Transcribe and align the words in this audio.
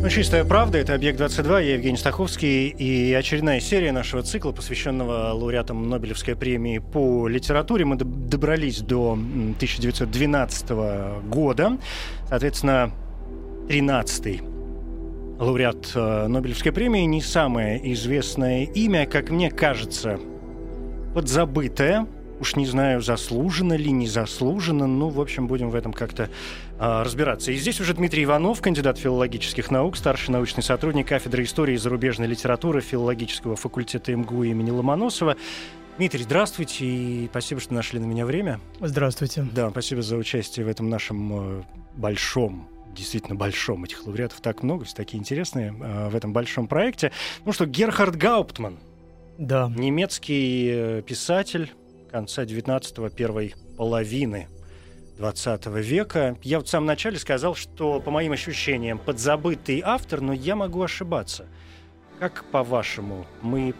Ну, 0.00 0.08
чистая 0.08 0.44
правда, 0.44 0.78
это 0.78 0.94
«Объект-22», 0.94 1.64
я 1.64 1.74
Евгений 1.74 1.96
Стаховский, 1.96 2.68
и 2.68 3.12
очередная 3.14 3.58
серия 3.58 3.90
нашего 3.90 4.22
цикла, 4.22 4.52
посвященного 4.52 5.32
лауреатам 5.32 5.88
Нобелевской 5.88 6.36
премии 6.36 6.78
по 6.78 7.26
литературе. 7.26 7.84
Мы 7.84 7.96
добрались 7.96 8.80
до 8.80 9.14
1912 9.14 10.70
года, 11.24 11.78
соответственно, 12.28 12.92
13-й 13.68 14.40
лауреат 15.40 15.90
э, 15.96 16.26
Нобелевской 16.28 16.70
премии, 16.70 17.02
не 17.02 17.20
самое 17.20 17.92
известное 17.92 18.66
имя, 18.66 19.04
как 19.04 19.30
мне 19.30 19.50
кажется, 19.50 20.20
подзабытое, 21.12 22.06
Уж 22.40 22.56
не 22.56 22.66
знаю, 22.66 23.00
заслуженно 23.02 23.74
ли, 23.74 23.90
не 23.90 24.06
заслуженно. 24.06 24.86
Ну, 24.86 25.08
в 25.08 25.20
общем, 25.20 25.46
будем 25.46 25.70
в 25.70 25.74
этом 25.74 25.92
как-то 25.92 26.30
а, 26.78 27.02
разбираться. 27.02 27.50
И 27.52 27.56
здесь 27.56 27.80
уже 27.80 27.94
Дмитрий 27.94 28.24
Иванов, 28.24 28.60
кандидат 28.60 28.98
филологических 28.98 29.70
наук, 29.70 29.96
старший 29.96 30.32
научный 30.32 30.62
сотрудник 30.62 31.08
кафедры 31.08 31.42
истории 31.44 31.74
и 31.74 31.78
зарубежной 31.78 32.28
литературы 32.28 32.80
филологического 32.80 33.56
факультета 33.56 34.14
МГУ 34.14 34.44
имени 34.44 34.70
Ломоносова. 34.70 35.36
Дмитрий, 35.96 36.22
здравствуйте 36.22 36.86
и 36.86 37.26
спасибо, 37.28 37.60
что 37.60 37.74
нашли 37.74 37.98
на 37.98 38.04
меня 38.04 38.24
время. 38.24 38.60
Здравствуйте. 38.80 39.44
Да, 39.52 39.70
спасибо 39.70 40.00
за 40.02 40.16
участие 40.16 40.64
в 40.64 40.68
этом 40.68 40.88
нашем 40.88 41.58
э, 41.58 41.62
большом 41.96 42.68
действительно 42.94 43.34
большом. 43.36 43.84
Этих 43.84 44.06
лауреатов 44.06 44.40
так 44.40 44.62
много, 44.62 44.84
все 44.84 44.94
такие 44.94 45.18
интересные 45.18 45.74
э, 45.78 46.08
в 46.08 46.16
этом 46.16 46.32
большом 46.32 46.66
проекте. 46.68 47.12
Ну 47.44 47.52
что, 47.52 47.66
Герхард 47.66 48.16
Гауптман, 48.16 48.78
Да. 49.38 49.72
немецкий 49.76 50.68
э, 50.70 51.02
писатель 51.02 51.72
конца 52.10 52.44
19-го, 52.44 53.08
первой 53.10 53.54
половины 53.76 54.48
20 55.18 55.66
века. 55.66 56.36
Я 56.42 56.58
вот 56.58 56.66
в 56.66 56.70
самом 56.70 56.86
начале 56.86 57.18
сказал, 57.18 57.54
что, 57.54 58.00
по 58.00 58.10
моим 58.10 58.32
ощущениям, 58.32 58.98
подзабытый 58.98 59.82
автор, 59.84 60.20
но 60.20 60.32
я 60.32 60.56
могу 60.56 60.82
ошибаться. 60.82 61.46
Как 62.18 62.44
по-вашему, 62.50 63.26
мы 63.42 63.74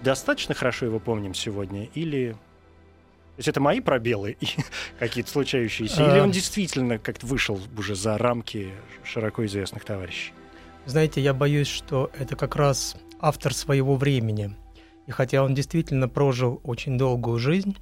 достаточно 0.00 0.54
хорошо 0.54 0.86
его 0.86 0.98
помним 0.98 1.34
сегодня 1.34 1.88
или... 1.94 2.32
То 2.32 3.40
есть 3.40 3.48
это 3.48 3.60
мои 3.60 3.80
пробелы 3.80 4.38
какие-то 4.98 5.30
случающиеся? 5.30 6.02
Или 6.02 6.18
А. 6.18 6.22
он 6.22 6.30
действительно 6.30 6.98
как-то 6.98 7.26
вышел 7.26 7.60
уже 7.76 7.94
за 7.94 8.16
рамки 8.16 8.70
широко 9.04 9.44
известных 9.44 9.84
товарищей? 9.84 10.32
Знаете, 10.86 11.20
я 11.20 11.34
боюсь, 11.34 11.66
что 11.66 12.10
это 12.18 12.34
как 12.34 12.56
раз 12.56 12.96
автор 13.20 13.52
своего 13.52 13.96
времени. 13.96 14.54
И 15.06 15.12
хотя 15.12 15.42
он 15.42 15.54
действительно 15.54 16.08
прожил 16.08 16.60
очень 16.64 16.98
долгую 16.98 17.38
жизнь, 17.38 17.76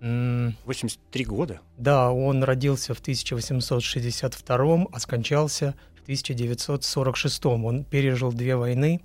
м, 0.00 0.56
83 0.64 1.24
года? 1.24 1.60
да, 1.76 2.10
он 2.10 2.44
родился 2.44 2.94
в 2.94 3.00
1862, 3.00 4.86
а 4.92 5.00
скончался 5.00 5.74
в 5.96 6.02
1946. 6.02 7.64
Он 7.64 7.84
пережил 7.84 8.32
две 8.32 8.56
войны 8.56 9.00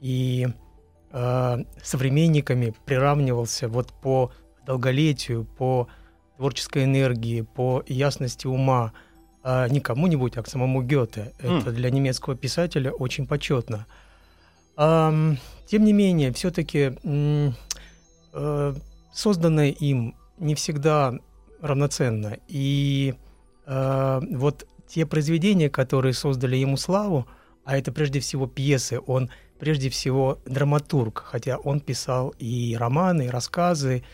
и 0.00 0.48
э, 1.12 1.64
современниками 1.82 2.74
приравнивался 2.86 3.68
вот 3.68 3.92
по 3.92 4.32
долголетию, 4.66 5.44
по 5.44 5.88
творческой 6.36 6.84
энергии, 6.84 7.42
по 7.42 7.84
ясности 7.86 8.46
ума 8.46 8.92
а 9.46 9.68
не 9.68 9.80
кому-нибудь, 9.80 10.38
а 10.38 10.42
к 10.42 10.48
самому 10.48 10.82
Гёте. 10.82 11.34
Это 11.38 11.70
для 11.70 11.90
немецкого 11.90 12.34
писателя 12.34 12.90
очень 12.90 13.26
почетно. 13.26 13.86
Тем 14.76 15.84
не 15.84 15.92
менее, 15.92 16.32
все-таки 16.32 16.92
созданное 19.12 19.70
им 19.70 20.16
не 20.38 20.54
всегда 20.54 21.14
равноценно. 21.60 22.36
И 22.48 23.14
э, 23.66 24.20
вот 24.32 24.66
те 24.88 25.06
произведения, 25.06 25.70
которые 25.70 26.12
создали 26.12 26.56
ему 26.56 26.76
славу, 26.76 27.26
а 27.64 27.78
это 27.78 27.92
прежде 27.92 28.20
всего 28.20 28.46
пьесы, 28.46 29.00
он 29.06 29.30
прежде 29.58 29.88
всего 29.88 30.38
драматург, 30.44 31.24
хотя 31.26 31.56
он 31.56 31.80
писал 31.80 32.34
и 32.38 32.76
романы, 32.78 33.26
и 33.26 33.30
рассказы, 33.30 34.04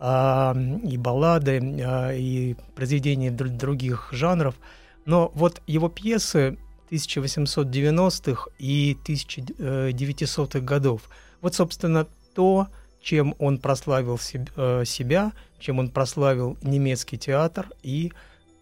и 0.00 0.96
баллады, 0.98 1.60
а, 1.84 2.12
и 2.12 2.54
произведения 2.74 3.30
др- 3.30 3.48
других 3.48 4.08
жанров. 4.12 4.56
Но 5.04 5.30
вот 5.34 5.62
его 5.66 5.88
пьесы 5.88 6.58
1890-х 6.92 8.48
и 8.58 8.96
1900-х 9.04 10.60
годов, 10.60 11.08
вот, 11.40 11.54
собственно, 11.54 12.06
то, 12.34 12.68
чем 13.00 13.34
он 13.38 13.58
прославил 13.58 14.20
э, 14.56 14.84
себя, 14.84 15.32
чем 15.58 15.78
он 15.78 15.90
прославил 15.90 16.56
немецкий 16.62 17.18
театр 17.18 17.68
и, 17.82 18.12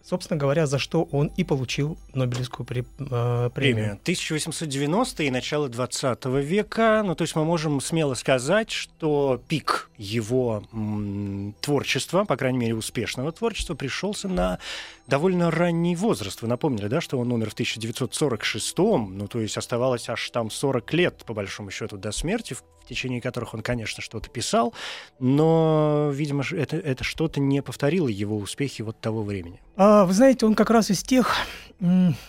собственно 0.03 0.39
говоря, 0.39 0.65
за 0.65 0.79
что 0.79 1.03
он 1.11 1.31
и 1.37 1.43
получил 1.43 1.97
Нобелевскую 2.13 2.65
пре- 2.65 2.85
э. 2.99 3.49
Премию. 3.53 3.99
1890-е 4.03 5.27
и 5.27 5.31
начало 5.31 5.69
20 5.69 6.25
века. 6.25 7.03
Ну, 7.05 7.15
то 7.15 7.23
есть 7.23 7.35
мы 7.35 7.45
можем 7.45 7.81
смело 7.81 8.13
сказать, 8.13 8.71
что 8.71 9.41
пик 9.47 9.90
его 10.01 10.63
м, 10.73 11.53
творчества, 11.61 12.25
по 12.25 12.35
крайней 12.35 12.57
мере, 12.57 12.75
успешного 12.75 13.31
творчества, 13.31 13.75
пришелся 13.75 14.27
на 14.27 14.57
довольно 15.05 15.51
ранний 15.51 15.95
возраст. 15.95 16.41
Вы 16.41 16.47
напомнили, 16.47 16.87
да, 16.87 17.01
что 17.01 17.19
он 17.19 17.31
умер 17.31 17.51
в 17.51 17.55
1946-м, 17.55 19.17
ну, 19.17 19.27
то 19.27 19.39
есть 19.39 19.57
оставалось 19.57 20.09
аж 20.09 20.29
там 20.31 20.49
40 20.49 20.93
лет, 20.93 21.23
по 21.25 21.33
большому 21.33 21.69
счету, 21.69 21.97
до 21.97 22.11
смерти, 22.11 22.53
в 22.53 22.63
в 22.81 22.87
течение 22.87 23.21
которых 23.21 23.53
он, 23.53 23.61
конечно, 23.61 24.01
что-то 24.01 24.29
писал, 24.29 24.73
но, 25.19 26.09
видимо, 26.11 26.43
это, 26.51 26.75
это 26.75 27.03
что-то 27.03 27.39
не 27.39 27.61
повторило 27.61 28.07
его 28.07 28.35
успехи 28.35 28.81
вот 28.81 28.99
того 28.99 29.23
времени. 29.23 29.61
А, 29.77 30.03
вы 30.03 30.13
знаете, 30.13 30.45
он 30.45 30.55
как 30.55 30.71
раз 30.71 30.89
из 30.89 31.03
тех, 31.03 31.33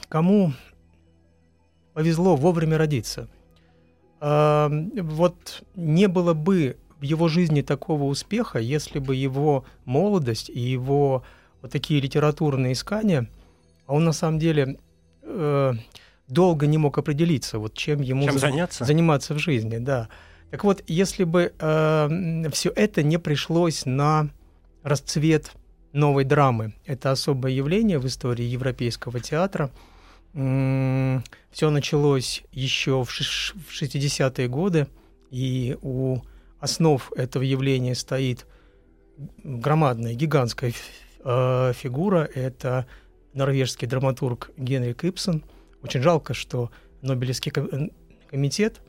кому 0.09 0.53
повезло 1.94 2.37
вовремя 2.37 2.78
родиться. 2.78 3.28
А, 4.21 4.71
вот 4.94 5.65
не 5.75 6.06
было 6.06 6.34
бы 6.34 6.77
его 7.02 7.28
жизни 7.28 7.62
такого 7.62 8.04
успеха, 8.04 8.58
если 8.58 8.98
бы 8.98 9.14
его 9.16 9.64
молодость 9.84 10.48
и 10.50 10.58
его 10.60 11.22
вот 11.60 11.70
такие 11.70 12.00
литературные 12.00 12.72
искания, 12.72 13.28
а 13.86 13.94
он 13.94 14.04
на 14.04 14.12
самом 14.12 14.38
деле 14.38 14.78
э, 15.22 15.72
долго 16.28 16.66
не 16.66 16.78
мог 16.78 16.98
определиться, 16.98 17.58
вот 17.58 17.74
чем 17.74 18.00
ему 18.00 18.24
Чем 18.24 18.34
за- 18.34 18.38
заняться? 18.40 18.84
заниматься 18.84 19.34
в 19.34 19.38
жизни, 19.38 19.78
да. 19.78 20.08
Так 20.50 20.64
вот, 20.64 20.82
если 20.86 21.24
бы 21.24 21.52
все 22.52 22.72
это 22.76 23.02
не 23.02 23.19
пришлось 23.19 23.86
на 23.86 24.28
расцвет 24.82 25.52
новой 25.92 26.24
драмы, 26.24 26.74
это 26.84 27.10
особое 27.10 27.52
явление 27.52 27.98
в 27.98 28.06
истории 28.06 28.44
европейского 28.44 29.20
театра. 29.20 29.70
Все 30.32 31.70
началось 31.70 32.42
еще 32.52 33.02
в 33.04 33.08
в 33.08 33.82
60-е 33.82 34.48
годы, 34.48 34.86
и 35.30 35.76
у 35.82 36.19
основ 36.62 37.12
этого 37.17 37.43
явления 37.43 37.95
стоит 37.95 38.47
громадная, 39.43 40.15
гигантская 40.15 40.73
э, 41.25 41.73
фигура. 41.75 42.29
Это 42.35 42.87
норвежский 43.35 43.88
драматург 43.88 44.53
Генрик 44.56 45.05
Ипсон. 45.05 45.44
Очень 45.82 46.03
жалко, 46.03 46.35
что 46.35 46.70
Нобелевский 47.03 47.53
э, 47.55 47.88
комитет, 48.31 48.81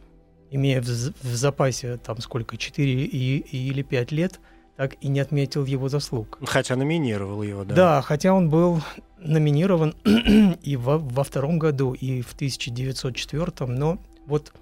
имея 0.51 0.81
в, 0.81 0.85
в 0.85 1.35
запасе 1.35 1.97
там 1.97 2.19
сколько, 2.19 2.57
4 2.57 3.05
и, 3.05 3.37
или 3.39 3.81
5 3.81 4.11
лет, 4.11 4.39
так 4.77 4.95
и 5.01 5.07
не 5.07 5.19
отметил 5.19 5.65
его 5.65 5.89
заслуг. 5.89 6.37
Хотя 6.45 6.75
номинировал 6.75 7.41
его, 7.41 7.63
да. 7.63 7.75
Да, 7.75 8.01
хотя 8.03 8.33
он 8.33 8.49
был 8.49 8.83
номинирован 9.17 9.95
и 10.61 10.75
во, 10.75 10.99
во 10.99 11.23
втором 11.23 11.57
году, 11.57 11.93
и 11.93 12.21
в 12.21 12.33
1904, 12.33 13.51
но 13.67 13.97
вот 14.27 14.53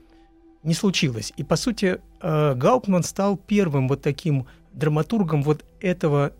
не 0.64 0.74
случилось. 0.74 1.34
И, 1.38 1.44
по 1.44 1.56
сути, 1.56 2.00
э, 2.22 2.54
Гауптман 2.56 3.04
стал 3.04 3.38
первым 3.38 3.88
вот 3.88 4.02
таким 4.02 4.48
драматургом 4.74 5.44
вот 5.44 5.66
этого 5.80 6.34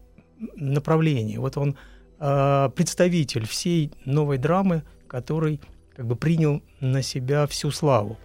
направления. 0.56 1.40
Вот 1.40 1.58
он 1.58 1.76
э, 2.20 2.70
представитель 2.76 3.46
всей 3.48 3.92
новой 4.06 4.38
драмы, 4.38 4.84
который 5.08 5.60
как 5.96 6.06
бы 6.06 6.16
принял 6.16 6.62
на 6.80 7.02
себя 7.02 7.48
всю 7.48 7.72
славу. 7.72 8.18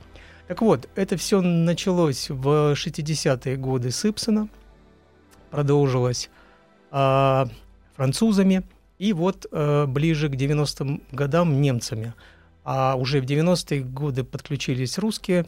Так 0.49 0.63
вот, 0.63 0.89
это 0.95 1.17
все 1.17 1.41
началось 1.41 2.31
в 2.31 2.75
60-е 2.75 3.57
годы 3.57 3.91
с 3.91 4.05
Ипсона, 4.05 4.49
продолжилось 5.51 6.31
а, 6.93 7.49
французами 7.97 8.63
и 8.99 9.13
вот 9.13 9.47
э, 9.51 9.87
ближе 9.87 10.29
к 10.29 10.35
90-м 10.35 11.03
годам 11.11 11.61
немцами. 11.61 12.15
А 12.65 12.95
уже 12.97 13.21
в 13.21 13.25
90-е 13.25 13.83
годы 13.83 14.25
подключились 14.25 14.99
русские 14.99 15.47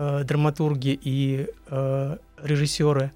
э, 0.00 0.24
драматурги 0.24 0.98
и 1.00 1.46
э, 1.68 2.16
режиссеры. 2.42 3.12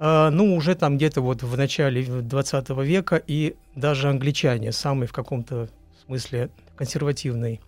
Э, 0.00 0.30
ну, 0.30 0.56
уже 0.56 0.74
там 0.74 0.96
где-то 0.96 1.20
вот 1.20 1.42
в 1.42 1.56
начале 1.56 2.02
20 2.02 2.70
века 2.70 3.22
и 3.24 3.54
даже 3.76 4.08
англичане, 4.08 4.72
самый 4.72 5.06
в 5.06 5.12
каком-то 5.12 5.68
смысле 6.04 6.50
консервативный 6.76 7.60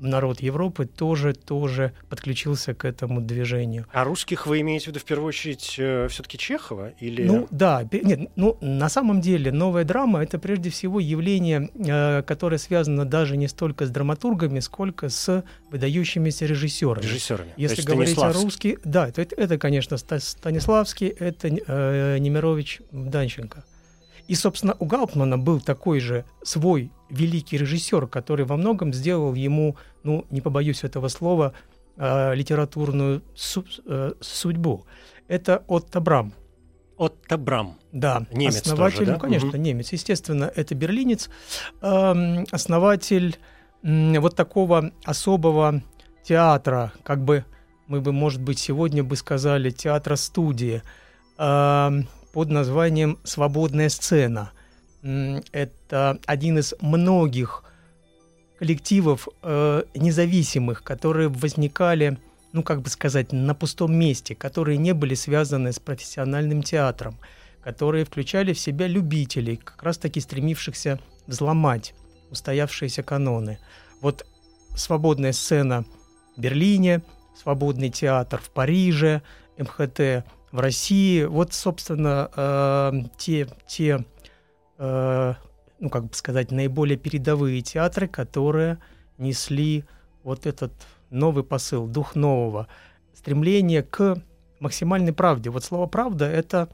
народ 0.00 0.40
Европы 0.40 0.86
тоже, 0.86 1.34
тоже 1.34 1.92
подключился 2.08 2.74
к 2.74 2.84
этому 2.84 3.20
движению. 3.20 3.86
А 3.92 4.04
русских 4.04 4.46
вы 4.46 4.60
имеете 4.60 4.86
в 4.86 4.88
виду 4.88 5.00
в 5.00 5.04
первую 5.04 5.28
очередь 5.28 5.76
э, 5.78 6.08
все-таки 6.08 6.38
Чехова? 6.38 6.90
Или... 7.00 7.24
Ну 7.24 7.46
да, 7.50 7.86
нет, 7.92 8.30
ну 8.36 8.56
на 8.60 8.88
самом 8.88 9.20
деле 9.20 9.52
новая 9.52 9.84
драма 9.84 10.22
это 10.22 10.38
прежде 10.38 10.70
всего 10.70 11.00
явление, 11.00 11.70
э, 11.74 12.22
которое 12.22 12.58
связано 12.58 13.04
даже 13.04 13.36
не 13.36 13.48
столько 13.48 13.86
с 13.86 13.90
драматургами, 13.90 14.60
сколько 14.60 15.08
с 15.08 15.44
выдающимися 15.70 16.46
режиссерами. 16.46 17.04
Режиссерами. 17.04 17.50
То 17.50 17.60
Если 17.60 17.76
есть 17.76 17.88
говорить 17.88 18.18
о 18.18 18.32
русский, 18.32 18.78
да, 18.84 19.08
это, 19.08 19.22
это, 19.22 19.58
конечно, 19.58 19.96
Ста- 19.96 20.20
Станиславский, 20.20 21.08
это 21.08 21.48
э, 21.48 22.18
Немирович 22.18 22.80
Данченко. 22.90 23.64
И, 24.28 24.34
собственно, 24.34 24.76
у 24.78 24.84
Гауптмана 24.84 25.38
был 25.38 25.60
такой 25.60 25.98
же 25.98 26.24
свой 26.44 26.90
великий 27.10 27.58
режиссер, 27.58 28.06
который 28.06 28.44
во 28.44 28.56
многом 28.56 28.92
сделал 28.92 29.34
ему, 29.34 29.76
ну, 30.02 30.24
не 30.30 30.40
побоюсь 30.40 30.84
этого 30.84 31.08
слова, 31.08 31.52
э, 31.96 32.34
литературную 32.34 33.22
су- 33.34 33.64
э, 33.86 34.12
судьбу. 34.20 34.86
Это 35.28 35.62
Отто 35.66 36.00
Брам. 36.00 36.32
Отто 36.96 37.36
Брам. 37.38 37.78
Да, 37.92 38.26
Немец 38.32 38.62
основатель, 38.62 38.98
тоже, 38.98 39.06
да? 39.06 39.12
ну, 39.14 39.18
конечно, 39.18 39.48
Мгм. 39.48 39.62
немец. 39.62 39.92
Естественно, 39.92 40.50
это 40.54 40.74
берлинец, 40.74 41.28
эм, 41.82 42.46
основатель 42.50 43.36
м, 43.82 44.20
вот 44.20 44.36
такого 44.36 44.92
особого 45.04 45.82
театра, 46.22 46.92
как 47.02 47.24
бы 47.24 47.44
мы 47.86 48.00
бы, 48.02 48.12
может 48.12 48.42
быть, 48.42 48.58
сегодня 48.58 49.02
бы 49.02 49.16
сказали 49.16 49.70
театра-студии 49.70 50.82
эм, 51.38 52.06
под 52.34 52.50
названием 52.50 53.18
«Свободная 53.24 53.88
сцена». 53.88 54.52
Это 55.02 56.18
один 56.26 56.58
из 56.58 56.74
многих 56.80 57.64
коллективов 58.58 59.28
э, 59.42 59.82
независимых, 59.94 60.82
которые 60.82 61.28
возникали, 61.28 62.18
ну, 62.52 62.62
как 62.62 62.82
бы 62.82 62.90
сказать, 62.90 63.32
на 63.32 63.54
пустом 63.54 63.94
месте, 63.94 64.34
которые 64.34 64.76
не 64.76 64.92
были 64.92 65.14
связаны 65.14 65.72
с 65.72 65.78
профессиональным 65.78 66.62
театром, 66.62 67.16
которые 67.64 68.04
включали 68.04 68.52
в 68.52 68.60
себя 68.60 68.86
любителей, 68.86 69.56
как 69.56 69.82
раз-таки 69.82 70.20
стремившихся 70.20 71.00
взломать 71.26 71.94
устоявшиеся 72.30 73.02
каноны. 73.02 73.58
Вот 74.00 74.26
свободная 74.76 75.32
сцена 75.32 75.84
в 76.36 76.40
Берлине, 76.40 77.02
свободный 77.40 77.90
театр 77.90 78.40
в 78.40 78.50
Париже, 78.50 79.22
МХТ 79.58 80.24
в 80.52 80.60
России. 80.60 81.24
Вот, 81.24 81.54
собственно, 81.54 82.30
э, 82.34 82.92
те, 83.16 83.48
те 83.66 84.04
э, 84.80 85.34
ну, 85.78 85.90
как 85.90 86.06
бы 86.06 86.14
сказать, 86.14 86.50
наиболее 86.50 86.96
передовые 86.96 87.60
театры, 87.60 88.08
которые 88.08 88.78
несли 89.18 89.84
вот 90.24 90.46
этот 90.46 90.72
новый 91.10 91.44
посыл, 91.44 91.86
дух 91.86 92.16
нового, 92.16 92.66
стремление 93.14 93.82
к 93.82 94.22
максимальной 94.58 95.12
правде. 95.12 95.50
Вот 95.50 95.64
слово 95.64 95.86
«правда»— 95.86 96.26
это 96.26 96.68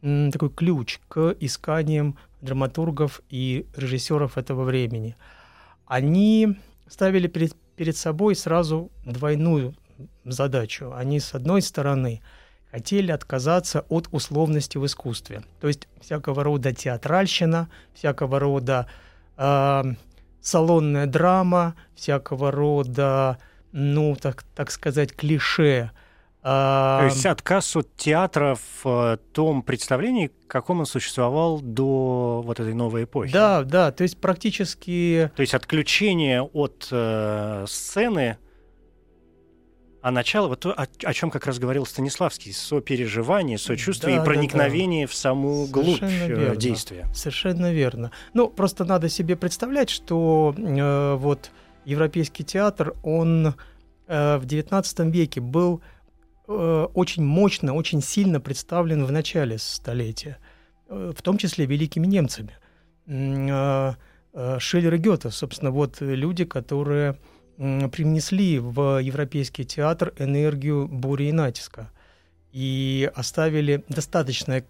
такой 0.00 0.50
ключ 0.50 1.00
к 1.08 1.34
исканиям 1.40 2.16
драматургов 2.40 3.20
и 3.30 3.66
режиссеров 3.76 4.38
этого 4.38 4.62
времени. 4.62 5.16
Они 5.86 6.56
ставили 6.86 7.26
перед, 7.26 7.56
перед 7.74 7.96
собой 7.96 8.36
сразу 8.36 8.92
двойную 9.04 9.74
задачу. 10.24 10.92
Они, 10.94 11.18
с 11.18 11.34
одной 11.34 11.62
стороны, 11.62 12.22
хотели 12.70 13.10
отказаться 13.12 13.84
от 13.88 14.08
условности 14.12 14.78
в 14.78 14.86
искусстве. 14.86 15.42
То 15.60 15.68
есть 15.68 15.88
всякого 16.00 16.44
рода 16.44 16.72
театральщина, 16.72 17.68
всякого 17.94 18.38
рода 18.38 18.86
э, 19.36 19.82
салонная 20.40 21.06
драма, 21.06 21.74
всякого 21.94 22.50
рода, 22.50 23.38
ну, 23.72 24.16
так, 24.16 24.44
так 24.54 24.70
сказать, 24.70 25.14
клише. 25.14 25.90
То 26.42 27.00
э, 27.02 27.06
есть 27.06 27.26
отказ 27.26 27.74
от 27.76 27.94
театра 27.96 28.56
в 28.82 28.86
э, 28.86 29.18
том 29.32 29.62
представлении, 29.62 30.30
каком 30.46 30.80
он 30.80 30.86
существовал 30.86 31.60
до 31.60 32.42
вот 32.44 32.60
этой 32.60 32.74
новой 32.74 33.04
эпохи. 33.04 33.32
да, 33.32 33.62
да, 33.62 33.92
то 33.92 34.02
есть 34.02 34.18
практически 34.18 35.30
То 35.34 35.40
есть 35.42 35.54
отключение 35.54 36.42
от 36.42 36.88
э, 36.90 37.64
сцены, 37.68 38.38
а 40.00 40.10
начало, 40.10 40.48
вот 40.48 40.60
то, 40.60 40.72
о, 40.72 40.86
о 41.02 41.12
чем 41.12 41.30
как 41.30 41.46
раз 41.46 41.58
говорил 41.58 41.84
Станиславский, 41.84 42.52
сопереживание, 42.52 43.58
сочувствие 43.58 44.16
Да, 44.16 44.22
и 44.22 44.24
да, 44.24 44.32
проникновение 44.32 45.06
в 45.06 45.14
саму 45.14 45.66
глубь 45.66 45.98
Совершенно 45.98 46.32
э, 46.32 46.38
верно. 46.38 46.56
действия. 46.56 47.06
Совершенно 47.14 47.72
верно. 47.72 48.12
Ну, 48.32 48.48
просто 48.48 48.84
надо 48.84 49.08
себе 49.08 49.36
представлять, 49.36 49.90
что 49.90 50.54
э, 50.56 51.14
вот 51.16 51.50
европейский 51.84 52.44
театр, 52.44 52.94
он 53.02 53.54
э, 54.06 54.36
в 54.38 54.44
XIX 54.44 55.10
веке 55.10 55.40
был 55.40 55.82
э, 56.46 56.86
очень 56.94 57.24
мощно, 57.24 57.74
очень 57.74 58.00
сильно 58.00 58.40
представлен 58.40 59.04
в 59.04 59.10
начале 59.10 59.58
столетия, 59.58 60.38
э, 60.88 61.12
в 61.16 61.22
том 61.22 61.38
числе 61.38 61.66
великими 61.66 62.06
немцами. 62.06 62.56
Э, 63.06 63.94
э, 64.32 64.58
Шиллер 64.60 64.94
и 64.94 64.98
Гёте, 64.98 65.30
собственно, 65.30 65.72
вот 65.72 66.00
люди, 66.00 66.44
которые 66.44 67.18
привнесли 67.58 68.60
в 68.60 69.00
европейский 69.02 69.64
театр 69.64 70.12
энергию 70.16 70.86
бури 70.86 71.24
и 71.24 71.32
натиска 71.32 71.90
и 72.52 73.10
оставили 73.14 73.84
достаточное 73.88 74.64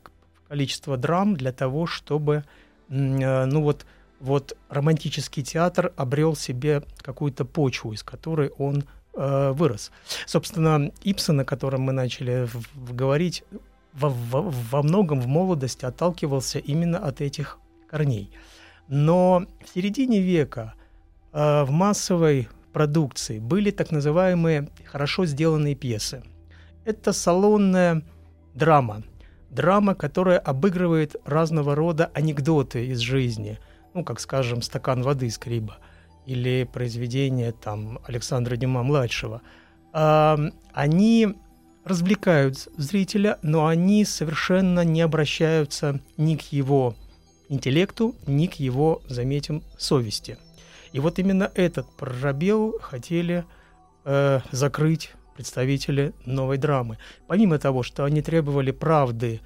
количество 0.48 0.96
драм 0.96 1.36
для 1.36 1.52
того, 1.52 1.86
чтобы, 1.86 2.44
э, 2.88 3.44
ну 3.44 3.62
вот, 3.62 3.84
вот 4.20 4.56
романтический 4.70 5.42
театр 5.42 5.92
обрел 5.96 6.34
себе 6.34 6.82
какую-то 7.02 7.44
почву, 7.44 7.92
из 7.92 8.02
которой 8.02 8.48
он 8.56 8.84
э, 9.14 9.52
вырос. 9.52 9.92
Собственно, 10.26 10.90
Ипсон, 11.02 11.40
о 11.40 11.44
котором 11.44 11.82
мы 11.82 11.92
начали 11.92 12.48
говорить, 12.90 13.44
во, 13.92 14.08
во- 14.08 14.50
во 14.50 14.82
многом 14.82 15.20
в 15.20 15.26
молодости 15.26 15.84
отталкивался 15.84 16.58
именно 16.58 16.98
от 16.98 17.20
этих 17.20 17.58
корней. 17.90 18.30
Но 18.88 19.44
в 19.62 19.74
середине 19.74 20.20
века 20.20 20.72
э, 21.32 21.64
в 21.64 21.70
массовой 21.70 22.48
продукции 22.72 23.38
были 23.38 23.70
так 23.70 23.90
называемые 23.90 24.68
хорошо 24.84 25.26
сделанные 25.26 25.74
пьесы. 25.74 26.22
Это 26.84 27.12
салонная 27.12 28.02
драма. 28.54 29.02
Драма, 29.50 29.94
которая 29.94 30.38
обыгрывает 30.38 31.16
разного 31.24 31.74
рода 31.74 32.10
анекдоты 32.14 32.86
из 32.86 32.98
жизни. 32.98 33.58
Ну, 33.94 34.04
как, 34.04 34.20
скажем, 34.20 34.62
«Стакан 34.62 35.02
воды» 35.02 35.30
Скриба 35.30 35.78
или 36.26 36.68
произведение 36.70 37.52
там 37.52 38.00
Александра 38.06 38.56
Дюма-младшего. 38.56 39.40
А, 39.92 40.38
они 40.74 41.34
развлекают 41.84 42.68
зрителя, 42.76 43.38
но 43.42 43.66
они 43.66 44.04
совершенно 44.04 44.84
не 44.84 45.00
обращаются 45.00 46.00
ни 46.18 46.36
к 46.36 46.42
его 46.52 46.94
интеллекту, 47.48 48.14
ни 48.26 48.46
к 48.46 48.54
его, 48.54 49.00
заметим, 49.08 49.62
совести. 49.78 50.36
И 50.92 51.00
вот 51.00 51.18
именно 51.18 51.50
этот 51.54 51.86
пробел 51.96 52.78
хотели 52.80 53.44
э, 54.04 54.40
закрыть 54.50 55.12
представители 55.36 56.12
новой 56.24 56.58
драмы. 56.58 56.98
Помимо 57.26 57.58
того, 57.58 57.82
что 57.82 58.04
они 58.04 58.22
требовали 58.22 58.72
правды 58.72 59.40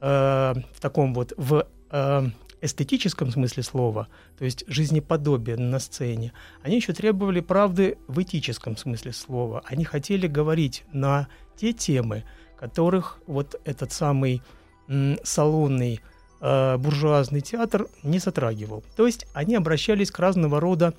э, 0.00 0.54
в 0.74 0.80
таком 0.80 1.14
вот 1.14 1.32
в 1.36 1.66
э, 1.90 2.26
эстетическом 2.60 3.30
смысле 3.30 3.62
слова, 3.62 4.08
то 4.38 4.44
есть 4.44 4.64
жизнеподобие 4.66 5.56
на 5.56 5.78
сцене, 5.78 6.32
они 6.62 6.76
еще 6.76 6.92
требовали 6.92 7.40
правды 7.40 7.98
в 8.08 8.20
этическом 8.20 8.76
смысле 8.76 9.12
слова. 9.12 9.62
Они 9.66 9.84
хотели 9.84 10.26
говорить 10.26 10.84
на 10.92 11.28
те 11.56 11.72
темы, 11.72 12.24
которых 12.58 13.20
вот 13.26 13.60
этот 13.64 13.92
самый 13.92 14.42
м, 14.88 15.18
салонный 15.22 16.00
э, 16.40 16.76
буржуазный 16.76 17.40
театр 17.40 17.86
не 18.02 18.18
затрагивал. 18.18 18.82
То 18.96 19.06
есть 19.06 19.26
они 19.32 19.54
обращались 19.54 20.10
к 20.10 20.18
разного 20.18 20.60
рода 20.60 20.94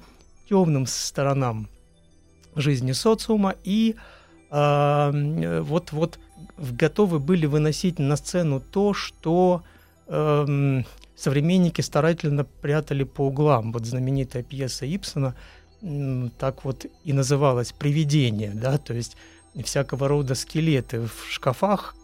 темным 0.49 0.85
сторонам 0.85 1.67
жизни 2.55 2.91
социума 2.93 3.55
и 3.63 3.95
э, 4.49 5.61
вот 5.61 5.91
вот 5.91 6.19
готовы 6.57 7.19
были 7.19 7.45
выносить 7.45 7.99
на 7.99 8.15
сцену 8.15 8.59
то, 8.59 8.93
что 8.93 9.63
эм, 10.07 10.85
современники 11.15 11.81
старательно 11.81 12.43
прятали 12.43 13.03
по 13.03 13.27
углам. 13.27 13.71
Вот 13.71 13.85
знаменитая 13.85 14.43
пьеса 14.43 14.85
Ипсона 14.85 15.35
м, 15.81 16.31
так 16.37 16.63
вот 16.65 16.85
и 17.03 17.13
называлась 17.13 17.71
«Привидение», 17.71 18.51
да, 18.53 18.77
то 18.77 18.93
есть 18.93 19.17
всякого 19.63 20.07
рода 20.07 20.35
скелеты 20.35 21.01
в 21.01 21.31
шкафах, 21.31 21.95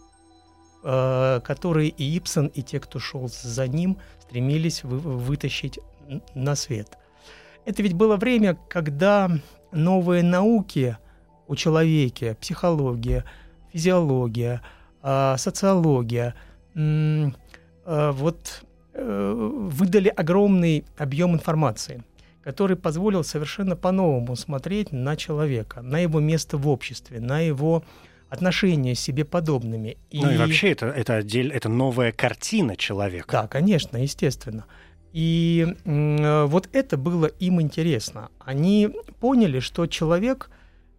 э, 0.83 1.41
которые 1.43 1.89
и 1.89 2.17
Ипсон, 2.17 2.47
и 2.47 2.61
те, 2.61 2.79
кто 2.79 2.99
шел 2.99 3.27
за 3.27 3.67
ним, 3.67 3.97
стремились 4.21 4.83
вы- 4.83 4.99
вытащить 4.99 5.79
на 6.35 6.55
свет. 6.55 6.97
Это 7.65 7.81
ведь 7.81 7.93
было 7.93 8.17
время, 8.17 8.57
когда 8.69 9.31
новые 9.71 10.23
науки 10.23 10.97
о 11.47 11.55
человеке, 11.55 12.35
психология, 12.39 13.25
физиология, 13.71 14.61
а, 15.01 15.37
социология, 15.37 16.35
а, 16.75 18.11
вот 18.11 18.63
э, 18.95 19.33
выдали 19.35 20.07
огромный 20.07 20.85
объем 20.97 21.33
информации, 21.33 22.03
который 22.43 22.77
позволил 22.77 23.23
совершенно 23.23 23.75
по-новому 23.75 24.35
смотреть 24.35 24.91
на 24.91 25.15
человека, 25.15 25.81
на 25.81 25.99
его 25.99 26.19
место 26.19 26.57
в 26.57 26.67
обществе, 26.67 27.19
на 27.19 27.39
его 27.39 27.83
отношения 28.33 28.95
с 28.95 28.99
себе 28.99 29.25
подобными. 29.25 29.97
Ну 30.11 30.31
и 30.31 30.37
вообще 30.37 30.71
это, 30.71 30.87
это, 30.87 31.17
отдель, 31.17 31.51
это 31.51 31.69
новая 31.69 32.11
картина 32.11 32.75
человека. 32.75 33.31
Да, 33.31 33.47
конечно, 33.47 33.97
естественно. 33.97 34.65
И 35.11 35.75
м, 35.85 36.47
вот 36.47 36.67
это 36.73 36.97
было 36.97 37.27
им 37.27 37.61
интересно. 37.61 38.29
Они 38.39 38.89
поняли, 39.19 39.59
что 39.59 39.85
человек 39.85 40.49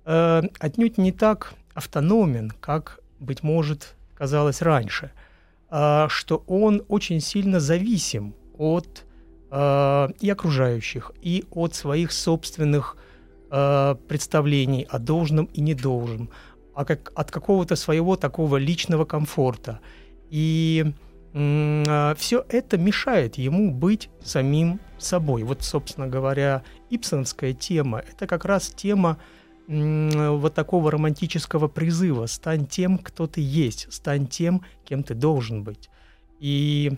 э, 0.05 0.43
отнюдь 0.61 0.99
не 0.99 1.11
так 1.11 1.55
автономен, 1.75 2.53
как, 2.61 3.01
быть 3.19 3.43
может, 3.43 3.97
казалось 4.15 4.63
раньше, 4.63 5.11
а 5.69 6.09
что 6.09 6.45
он 6.47 6.85
очень 6.87 7.21
сильно 7.21 7.59
зависим 7.59 8.35
от 8.57 9.05
э, 9.51 10.09
и 10.21 10.31
окружающих, 10.31 11.11
и 11.21 11.45
от 11.51 11.75
своих 11.75 12.13
собственных 12.13 12.97
э, 13.51 13.97
представлений 14.07 14.87
о 14.89 15.01
должном 15.01 15.47
и 15.47 15.61
недолжном, 15.61 16.31
а 16.75 16.85
как, 16.85 17.13
от 17.15 17.31
какого-то 17.31 17.77
своего 17.77 18.17
такого 18.17 18.57
личного 18.57 19.05
комфорта. 19.05 19.81
И 20.31 20.93
э, 21.33 22.15
все 22.17 22.45
это 22.49 22.79
мешает 22.79 23.37
ему 23.37 23.71
быть 23.71 24.11
самим 24.23 24.81
собой. 24.99 25.43
Вот, 25.43 25.63
собственно 25.63 26.09
говоря, 26.09 26.63
ипсоновская 26.91 27.53
тема— 27.53 28.03
это 28.13 28.27
как 28.27 28.45
раз 28.45 28.69
тема 28.69 29.19
вот 29.67 30.53
такого 30.55 30.91
романтического 30.91 31.69
призыва 31.69 32.27
«стань 32.27 32.67
тем, 32.67 32.99
кто 32.99 33.27
ты 33.27 33.41
есть, 33.41 33.91
стань 33.91 34.27
тем, 34.27 34.63
кем 34.85 35.03
ты 35.03 35.15
должен 35.15 35.65
быть». 35.65 35.89
И 36.39 36.93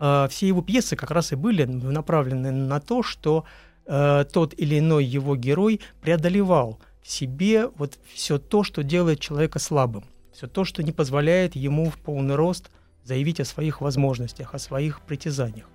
э, 0.00 0.28
все 0.30 0.48
его 0.48 0.62
пьесы 0.62 0.96
как 0.96 1.10
раз 1.10 1.32
и 1.32 1.36
были 1.36 1.64
направлены 1.64 2.50
на 2.50 2.80
то, 2.80 3.02
что 3.02 3.44
э, 3.86 4.24
тот 4.32 4.54
или 4.56 4.78
иной 4.78 5.04
его 5.04 5.36
герой 5.36 5.80
преодолевал 6.00 6.78
в 7.02 7.10
себе 7.10 7.68
вот 7.68 7.98
все 8.12 8.38
то, 8.38 8.62
что 8.62 8.82
делает 8.82 9.20
человека 9.20 9.58
слабым, 9.58 10.04
все 10.32 10.46
то, 10.46 10.64
что 10.64 10.82
не 10.82 10.92
позволяет 10.92 11.56
ему 11.56 11.90
в 11.90 11.98
полный 11.98 12.34
рост 12.34 12.70
заявить 13.04 13.40
о 13.40 13.44
своих 13.44 13.80
возможностях, 13.80 14.54
о 14.54 14.58
своих 14.58 15.00
притязаниях. 15.02 15.66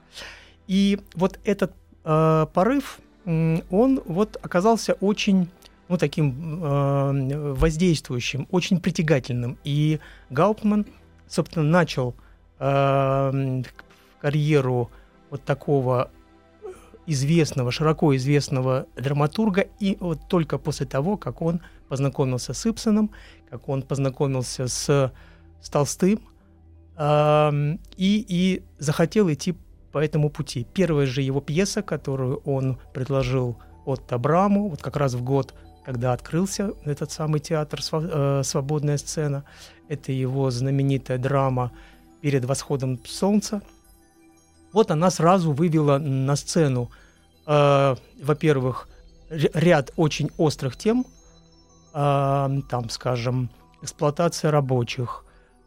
И 0.68 1.00
вот 1.14 1.40
этот 1.44 1.74
э, 2.04 2.46
порыв, 2.54 3.00
он 3.26 4.02
вот 4.06 4.38
оказался 4.42 4.94
очень 4.94 5.50
ну, 5.88 5.98
таким 5.98 6.64
э, 6.64 7.54
воздействующим, 7.54 8.48
очень 8.52 8.80
притягательным. 8.80 9.58
И 9.64 10.00
Гауптман, 10.30 10.86
собственно, 11.28 11.66
начал 11.66 12.16
э, 12.60 13.64
карьеру 14.22 14.92
вот 15.30 15.44
такого 15.44 16.12
известного, 17.08 17.72
широко 17.72 18.16
известного 18.16 18.88
драматурга, 18.96 19.66
и 19.80 19.98
вот 20.00 20.28
только 20.28 20.58
после 20.58 20.86
того, 20.86 21.18
как 21.18 21.42
он 21.42 21.62
познакомился 21.90 22.54
с 22.54 22.66
Ипсоном, 22.66 23.12
как 23.50 23.70
он 23.70 23.82
познакомился 23.82 24.68
с, 24.68 25.12
с 25.62 25.70
Толстым, 25.70 26.20
э, 26.98 27.78
и, 27.98 28.26
и 28.28 28.64
захотел 28.80 29.32
идти 29.32 29.56
по 29.92 30.00
этому 30.00 30.30
пути. 30.30 30.68
Первая 30.74 31.06
же 31.06 31.22
его 31.22 31.42
пьеса, 31.42 31.82
которую 31.82 32.38
он 32.38 32.78
предложил 32.94 33.58
от 33.86 34.12
Абраму, 34.12 34.70
вот 34.70 34.82
как 34.82 34.96
раз 34.98 35.14
в 35.14 35.24
год 35.24 35.54
когда 35.86 36.14
открылся 36.14 36.74
этот 36.84 37.12
самый 37.12 37.40
театр 37.40 37.80
э, 37.92 38.42
«Свободная 38.44 38.98
сцена». 38.98 39.46
Это 39.88 40.12
его 40.12 40.50
знаменитая 40.50 41.20
драма 41.20 41.72
«Перед 42.22 42.44
восходом 42.46 43.00
солнца». 43.06 43.62
Вот 44.76 44.92
она 44.92 45.10
сразу 45.10 45.54
вывела 45.54 46.00
на 46.00 46.36
сцену, 46.36 46.92
э, 47.48 47.96
во-первых, 48.22 48.90
ряд 49.30 49.94
очень 49.96 50.32
острых 50.38 50.76
тем, 50.76 51.06
э, 51.94 52.62
там, 52.70 52.90
скажем, 52.90 53.50
эксплуатация 53.82 54.52
рабочих, 54.52 55.24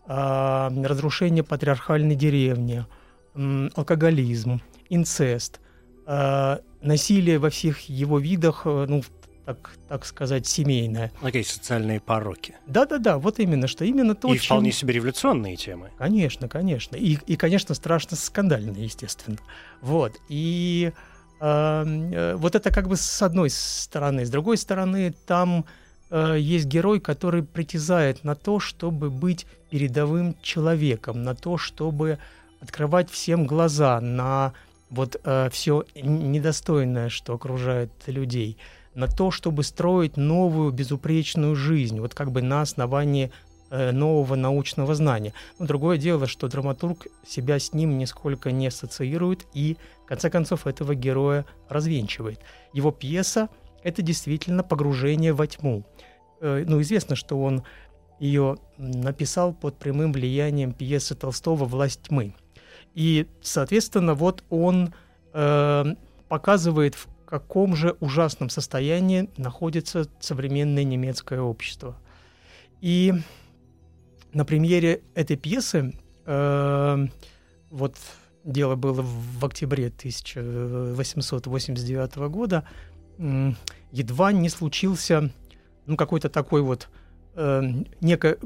э, 0.06 0.84
разрушение 0.84 1.42
патриархальной 1.42 2.16
деревни, 2.16 2.84
э, 3.34 3.68
алкоголизм, 3.74 4.60
инцест, 4.90 5.60
э, 6.06 6.58
насилие 6.82 7.38
во 7.38 7.48
всех 7.48 7.88
его 7.88 8.18
видах, 8.18 8.66
э, 8.66 8.84
ну, 8.90 9.02
так, 9.48 9.70
так 9.88 10.04
сказать, 10.04 10.46
семейная. 10.46 11.10
Такие 11.22 11.42
социальные 11.42 12.00
пороки. 12.00 12.54
Да-да-да, 12.66 13.16
вот 13.16 13.38
именно, 13.38 13.66
что 13.66 13.82
именно 13.86 14.14
то, 14.14 14.28
И 14.28 14.36
чем... 14.36 14.44
вполне 14.44 14.72
себе 14.72 14.92
революционные 14.92 15.56
темы. 15.56 15.90
Конечно, 15.96 16.48
конечно. 16.48 16.96
И, 16.96 17.16
и 17.26 17.36
конечно, 17.36 17.74
страшно 17.74 18.14
скандальные, 18.18 18.84
естественно. 18.84 19.38
Вот. 19.80 20.18
И 20.28 20.92
эм, 21.40 22.12
э, 22.12 22.34
вот 22.34 22.56
это 22.56 22.70
как 22.70 22.88
бы 22.88 22.96
с 22.96 23.22
одной 23.22 23.48
стороны. 23.48 24.26
С 24.26 24.30
другой 24.30 24.58
стороны, 24.58 25.14
там 25.26 25.64
э, 26.10 26.36
есть 26.38 26.66
герой, 26.66 27.00
который 27.00 27.42
притязает 27.42 28.24
на 28.24 28.34
то, 28.34 28.60
чтобы 28.60 29.08
быть 29.08 29.46
передовым 29.70 30.36
человеком, 30.42 31.22
на 31.24 31.34
то, 31.34 31.56
чтобы 31.56 32.18
открывать 32.60 33.10
всем 33.10 33.46
глаза 33.46 33.98
на 34.02 34.52
вот 34.90 35.18
э, 35.24 35.48
все 35.50 35.86
недостойное, 35.94 37.08
что 37.08 37.32
окружает 37.32 37.90
людей– 38.08 38.58
на 38.94 39.06
то, 39.06 39.30
чтобы 39.30 39.62
строить 39.62 40.16
новую 40.16 40.72
безупречную 40.72 41.54
жизнь, 41.54 42.00
вот 42.00 42.14
как 42.14 42.32
бы 42.32 42.42
на 42.42 42.62
основании 42.62 43.30
э, 43.70 43.92
нового 43.92 44.34
научного 44.34 44.94
знания. 44.94 45.32
Но 45.58 45.66
другое 45.66 45.98
дело, 45.98 46.26
что 46.26 46.48
драматург 46.48 47.06
себя 47.26 47.58
с 47.58 47.72
ним 47.72 47.98
нисколько 47.98 48.50
не 48.50 48.68
ассоциирует 48.68 49.46
и, 49.54 49.76
в 50.04 50.06
конце 50.06 50.30
концов, 50.30 50.66
этого 50.66 50.94
героя 50.94 51.44
развенчивает. 51.68 52.40
Его 52.72 52.90
пьеса— 52.90 53.48
это 53.82 54.02
действительно 54.02 54.62
погружение 54.62 55.32
во 55.32 55.46
тьму. 55.46 55.84
Э, 56.40 56.64
ну, 56.66 56.80
известно, 56.80 57.16
что 57.16 57.40
он 57.40 57.62
ее 58.18 58.56
написал 58.78 59.54
под 59.54 59.78
прямым 59.78 60.12
влиянием 60.12 60.72
пьесы 60.72 61.14
Толстого 61.14 61.64
«Власть 61.64 62.02
тьмы». 62.02 62.34
И, 62.94 63.26
соответственно, 63.42 64.14
вот 64.14 64.42
он 64.50 64.92
э, 65.32 65.84
показывает, 66.28 66.94
в 66.94 67.06
каком 67.28 67.76
же 67.76 67.94
ужасном 68.00 68.48
состоянии 68.48 69.28
находится 69.36 70.08
современное 70.18 70.84
немецкое 70.84 71.42
общество. 71.42 71.94
И 72.80 73.12
на 74.32 74.46
премьере 74.46 75.02
этой 75.14 75.36
пьесы, 75.36 75.92
э, 76.24 77.06
вот 77.70 77.96
дело 78.44 78.76
было 78.76 79.02
в 79.02 79.44
октябре 79.44 79.88
1889 79.88 82.30
года, 82.30 82.64
едва 83.92 84.32
не 84.32 84.48
случился 84.48 85.30
ну, 85.84 85.98
какой-то 85.98 86.30
такой 86.30 86.62
вот 86.62 86.88
э, 87.34 87.60
неко, 88.00 88.38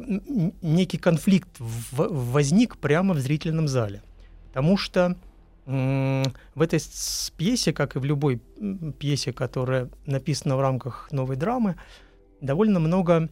некий 0.60 0.98
конфликт 0.98 1.50
возник 1.60 2.78
прямо 2.78 3.14
в 3.14 3.20
зрительном 3.20 3.68
зале. 3.68 4.02
Потому 4.48 4.76
что 4.76 5.16
в 5.64 6.60
этой 6.60 6.80
пьесе, 7.36 7.72
как 7.72 7.96
и 7.96 7.98
в 7.98 8.04
любой 8.04 8.38
пьесе, 8.98 9.32
которая 9.32 9.90
написана 10.06 10.56
в 10.56 10.60
рамках 10.60 11.10
новой 11.12 11.36
драмы, 11.36 11.76
довольно 12.40 12.80
много 12.80 13.28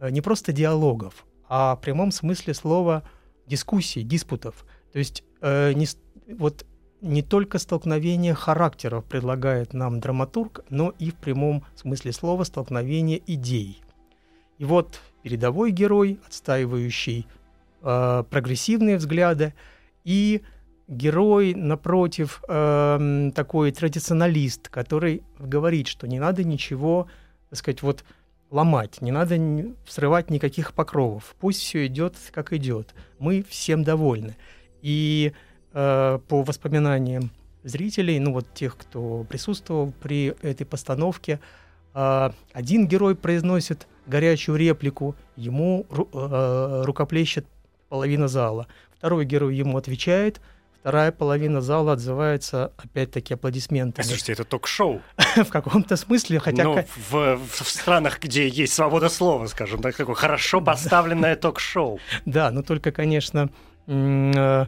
э, 0.00 0.10
не 0.10 0.20
просто 0.20 0.52
диалогов, 0.52 1.26
а 1.48 1.76
в 1.76 1.80
прямом 1.80 2.10
смысле 2.10 2.54
слова 2.54 3.02
дискуссий, 3.46 4.02
диспутов. 4.02 4.64
То 4.92 4.98
есть 4.98 5.22
э, 5.42 5.74
не, 5.74 5.86
вот 6.38 6.64
не 7.00 7.22
только 7.22 7.58
столкновение 7.58 8.34
характеров 8.34 9.04
предлагает 9.04 9.74
нам 9.74 10.00
драматург, 10.00 10.64
но 10.70 10.94
и 10.98 11.10
в 11.10 11.16
прямом 11.16 11.64
смысле 11.74 12.12
слова 12.12 12.44
столкновение 12.44 13.22
идей. 13.26 13.82
И 14.56 14.64
вот 14.64 15.00
передовой 15.22 15.70
герой, 15.70 16.18
отстаивающий 16.26 17.26
э, 17.82 18.24
прогрессивные 18.30 18.96
взгляды, 18.96 19.54
и 20.04 20.42
герой, 20.88 21.54
напротив, 21.54 22.42
э, 22.48 23.30
такой 23.34 23.70
традиционалист, 23.72 24.68
который 24.68 25.22
говорит, 25.38 25.86
что 25.86 26.08
не 26.08 26.18
надо 26.18 26.44
ничего, 26.44 27.06
так 27.50 27.58
сказать, 27.58 27.82
вот 27.82 28.04
ломать, 28.50 29.02
не 29.02 29.12
надо 29.12 29.38
срывать 29.86 30.30
никаких 30.30 30.72
покровов. 30.72 31.36
Пусть 31.38 31.60
все 31.60 31.86
идет, 31.86 32.14
как 32.32 32.54
идет. 32.54 32.94
Мы 33.18 33.44
всем 33.46 33.84
довольны. 33.84 34.36
И 34.80 35.32
э, 35.74 36.18
по 36.26 36.42
воспоминаниям 36.42 37.30
зрителей, 37.62 38.18
ну 38.18 38.32
вот 38.32 38.54
тех, 38.54 38.76
кто 38.78 39.24
присутствовал 39.24 39.92
при 40.00 40.34
этой 40.40 40.64
постановке, 40.64 41.38
э, 41.92 42.30
один 42.54 42.88
герой 42.88 43.14
произносит 43.14 43.86
горячую 44.06 44.56
реплику, 44.56 45.14
ему 45.36 45.84
ру, 45.90 46.08
э, 46.14 46.82
рукоплещет 46.86 47.44
половина 47.90 48.26
зала. 48.26 48.66
Второй 48.96 49.26
герой 49.26 49.54
ему 49.54 49.76
отвечает– 49.76 50.40
вторая 50.88 51.12
половина 51.12 51.60
зала 51.60 51.92
отзывается 51.92 52.72
опять-таки 52.78 53.34
аплодисментами. 53.34 54.06
Слушайте, 54.06 54.32
это 54.32 54.44
ток-шоу. 54.44 55.02
в 55.36 55.50
каком-то 55.50 55.96
смысле, 55.96 56.40
хотя... 56.40 56.64
Ну, 56.64 56.82
в, 57.10 57.36
в 57.36 57.68
странах, 57.68 58.20
где 58.22 58.48
есть 58.48 58.72
свобода 58.72 59.10
слова, 59.10 59.46
скажем 59.48 59.82
так, 59.82 59.94
такое 59.94 60.14
хорошо 60.14 60.62
поставленное 60.62 61.36
ток-шоу. 61.36 62.00
Да, 62.24 62.50
но 62.50 62.62
только, 62.62 62.90
конечно, 62.90 63.50
э, 63.86 64.66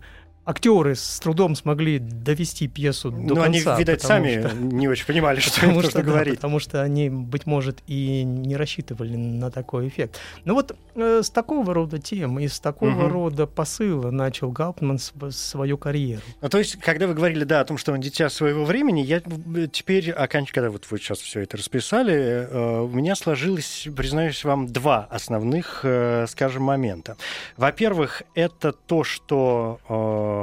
актеры 0.50 0.94
с 0.94 1.18
трудом 1.20 1.54
смогли 1.54 1.98
довести 1.98 2.68
пьесу 2.68 3.10
до 3.10 3.16
Ну, 3.18 3.34
конца. 3.36 3.44
они, 3.74 3.80
видать, 3.80 4.02
сами 4.02 4.40
что- 4.46 4.56
не 4.56 4.88
очень 4.88 5.06
понимали, 5.06 5.40
что 5.40 5.54
Потому 5.60 5.72
им 5.72 5.78
что, 5.80 5.86
нужно 5.88 6.00
да, 6.02 6.06
говорить. 6.06 6.34
потому 6.36 6.58
что 6.58 6.82
они, 6.82 7.08
быть 7.08 7.46
может, 7.46 7.78
и 7.86 8.22
не 8.24 8.56
рассчитывали 8.56 9.16
на 9.16 9.50
такой 9.50 9.88
эффект. 9.88 10.18
Ну 10.44 10.54
вот 10.54 10.76
э, 10.94 11.22
с 11.22 11.30
такого 11.30 11.72
рода 11.72 11.98
тем 11.98 12.38
и 12.38 12.48
с 12.48 12.60
такого 12.60 12.90
Мгм. 12.90 13.08
рода 13.12 13.46
посыла 13.46 14.10
начал 14.10 14.50
Гауптман 14.50 14.98
св- 14.98 15.32
свою 15.34 15.78
карьеру. 15.78 16.22
Ну, 16.42 16.48
то 16.48 16.58
есть, 16.58 16.76
когда 16.80 17.06
вы 17.06 17.14
говорили, 17.14 17.44
да, 17.44 17.60
о 17.60 17.64
том, 17.64 17.78
что 17.78 17.92
он 17.92 18.00
дитя 18.00 18.28
своего 18.28 18.64
времени, 18.64 19.00
я 19.00 19.18
э, 19.18 19.66
теперь, 19.72 20.10
оканч... 20.10 20.50
когда 20.52 20.70
вот 20.70 20.86
вы 20.90 20.98
сейчас 20.98 21.18
все 21.20 21.40
это 21.42 21.56
расписали, 21.56 22.14
э, 22.50 22.80
у 22.80 22.88
меня 22.88 23.14
сложилось, 23.14 23.86
признаюсь 23.96 24.42
вам, 24.44 24.66
два 24.66 25.06
основных, 25.10 25.80
э, 25.84 26.26
скажем, 26.28 26.64
момента. 26.64 27.16
Во-первых, 27.56 28.22
это 28.34 28.72
то, 28.72 29.04
что 29.04 29.78
э, 29.88 30.39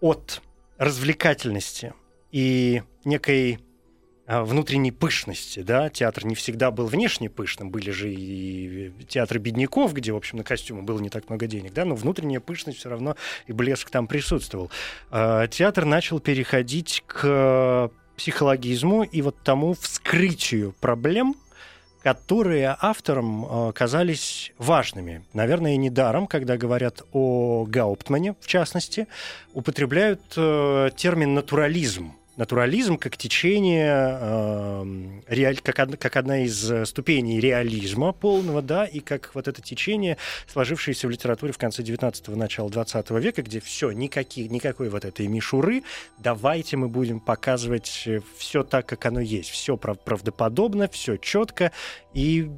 от 0.00 0.42
развлекательности 0.78 1.94
и 2.30 2.82
некой 3.04 3.58
а, 4.30 4.44
внутренней 4.44 4.92
пышности, 4.92 5.60
да, 5.60 5.88
театр 5.88 6.26
не 6.26 6.34
всегда 6.34 6.70
был 6.70 6.86
внешне 6.86 7.30
пышным, 7.30 7.70
были 7.70 7.90
же 7.90 8.12
и 8.12 8.92
театры 9.08 9.38
бедняков, 9.38 9.94
где, 9.94 10.12
в 10.12 10.16
общем, 10.16 10.36
на 10.36 10.44
костюмы 10.44 10.82
было 10.82 10.98
не 11.00 11.08
так 11.08 11.30
много 11.30 11.46
денег, 11.46 11.72
да, 11.72 11.86
но 11.86 11.94
внутренняя 11.94 12.40
пышность 12.40 12.78
все 12.78 12.90
равно 12.90 13.16
и 13.46 13.52
блеск 13.52 13.88
там 13.88 14.06
присутствовал. 14.06 14.70
А, 15.10 15.46
Театр 15.46 15.86
начал 15.86 16.20
переходить 16.20 17.02
к 17.06 17.90
психологизму 18.18 19.04
и 19.04 19.22
вот 19.22 19.36
тому 19.42 19.72
вскрытию 19.72 20.74
проблем, 20.78 21.34
которые 22.08 22.74
авторам 22.80 23.44
э, 23.44 23.72
казались 23.72 24.52
важными. 24.56 25.22
Наверное, 25.34 25.76
недаром, 25.76 26.26
когда 26.26 26.56
говорят 26.56 27.02
о 27.12 27.66
Гауптмане, 27.68 28.34
в 28.40 28.46
частности, 28.46 29.06
употребляют 29.52 30.22
э, 30.34 30.88
термин 30.96 31.34
натурализм. 31.34 32.14
Натурализм 32.38 32.98
как 32.98 33.16
течение, 33.16 34.16
э, 34.20 34.84
реаль- 35.26 35.60
как, 35.60 35.80
од- 35.80 35.96
как 35.96 36.16
одна 36.16 36.44
из 36.44 36.70
э, 36.70 36.86
ступеней 36.86 37.40
реализма 37.40 38.12
полного, 38.12 38.62
да, 38.62 38.84
и 38.84 39.00
как 39.00 39.32
вот 39.34 39.48
это 39.48 39.60
течение, 39.60 40.18
сложившееся 40.46 41.08
в 41.08 41.10
литературе 41.10 41.52
в 41.52 41.58
конце 41.58 41.82
19-го, 41.82 42.36
начала 42.36 42.70
20 42.70 43.10
века, 43.10 43.42
где 43.42 43.58
все, 43.58 43.90
никаких, 43.90 44.52
никакой 44.52 44.88
вот 44.88 45.04
этой 45.04 45.26
мишуры, 45.26 45.82
давайте 46.18 46.76
мы 46.76 46.88
будем 46.88 47.18
показывать 47.18 48.08
все 48.36 48.62
так, 48.62 48.86
как 48.86 49.04
оно 49.06 49.18
есть, 49.18 49.50
все 49.50 49.76
правдоподобно, 49.76 50.88
все 50.88 51.16
четко, 51.16 51.72
и 52.14 52.48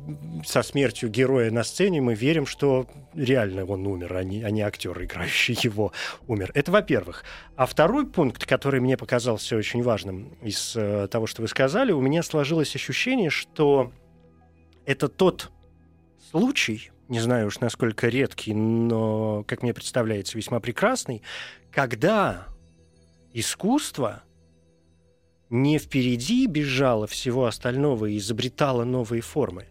со 0.45 0.63
смертью 0.63 1.09
героя 1.09 1.51
на 1.51 1.65
сцене 1.65 2.03
мы 2.03 2.15
верим, 2.15 2.45
что 2.45 2.87
реально 3.15 3.65
он 3.65 3.87
умер, 3.87 4.15
а 4.15 4.25
не, 4.25 4.43
а 4.43 4.51
не 4.51 4.61
актер, 4.61 5.03
играющий 5.03 5.59
его, 5.63 5.93
умер. 6.27 6.51
Это 6.53 6.71
во-первых. 6.71 7.25
А 7.57 7.67
второй 7.67 8.07
пункт, 8.07 8.47
который 8.47 8.81
мне 8.81 8.97
показался 8.97 9.57
очень 9.57 9.70
важным 9.79 10.37
из 10.43 10.75
э, 10.77 11.09
того, 11.09 11.27
что 11.27 11.43
вы 11.43 11.49
сказали, 11.49 11.93
у 11.93 12.01
меня 12.01 12.23
сложилось 12.23 12.75
ощущение, 12.75 13.31
что 13.31 13.93
это 14.85 15.09
тот 15.09 15.51
случай, 16.31 16.91
не 17.09 17.21
знаю 17.21 17.49
уж 17.49 17.61
насколько 17.61 18.09
редкий, 18.09 18.55
но, 18.55 19.45
как 19.47 19.63
мне 19.63 19.73
представляется, 19.75 20.37
весьма 20.37 20.61
прекрасный, 20.61 21.23
когда 21.71 22.47
искусство 23.33 24.23
не 25.49 25.79
впереди 25.79 26.47
бежало 26.47 27.07
всего 27.07 27.47
остального 27.47 28.07
и 28.07 28.19
изобретало 28.19 28.85
новые 28.85 29.23
формы, 29.23 29.67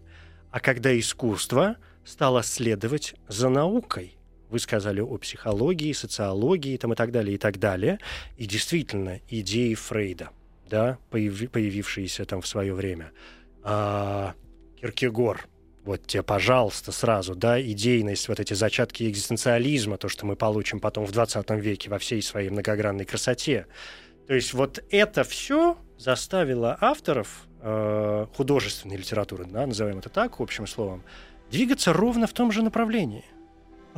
а 0.51 0.59
когда 0.59 0.97
искусство 0.97 1.77
стало 2.03 2.43
следовать 2.43 3.15
за 3.27 3.49
наукой. 3.49 4.18
Вы 4.49 4.59
сказали 4.59 4.99
о 4.99 5.17
психологии, 5.17 5.93
социологии 5.93 6.77
там, 6.77 6.93
и 6.93 6.95
так 6.95 7.11
далее, 7.11 7.35
и 7.35 7.37
так 7.37 7.59
далее. 7.59 7.99
И 8.37 8.45
действительно, 8.45 9.19
идеи 9.29 9.73
Фрейда, 9.75 10.29
да, 10.69 10.97
появи- 11.11 11.47
появившиеся 11.47 12.25
там 12.25 12.41
в 12.41 12.47
свое 12.47 12.73
время. 12.73 13.11
А, 13.63 14.33
Киркегор, 14.81 15.47
вот 15.85 16.05
тебе, 16.07 16.23
пожалуйста, 16.23 16.91
сразу, 16.91 17.35
да, 17.35 17.61
идейность, 17.61 18.27
вот 18.27 18.39
эти 18.39 18.53
зачатки 18.53 19.09
экзистенциализма, 19.09 19.97
то, 19.97 20.09
что 20.09 20.25
мы 20.25 20.35
получим 20.35 20.79
потом 20.79 21.05
в 21.05 21.11
20 21.11 21.49
веке 21.51 21.89
во 21.89 21.99
всей 21.99 22.21
своей 22.21 22.49
многогранной 22.49 23.05
красоте. 23.05 23.67
То 24.27 24.33
есть 24.33 24.53
вот 24.53 24.83
это 24.89 25.23
все 25.23 25.77
заставило 25.97 26.77
авторов 26.79 27.47
э, 27.61 28.27
художественной 28.35 28.97
литературы, 28.97 29.45
да, 29.45 29.65
назовем 29.65 29.99
это 29.99 30.09
так, 30.09 30.39
общим 30.39 30.67
словом, 30.67 31.03
двигаться 31.49 31.93
ровно 31.93 32.27
в 32.27 32.33
том 32.33 32.51
же 32.51 32.61
направлении. 32.61 33.25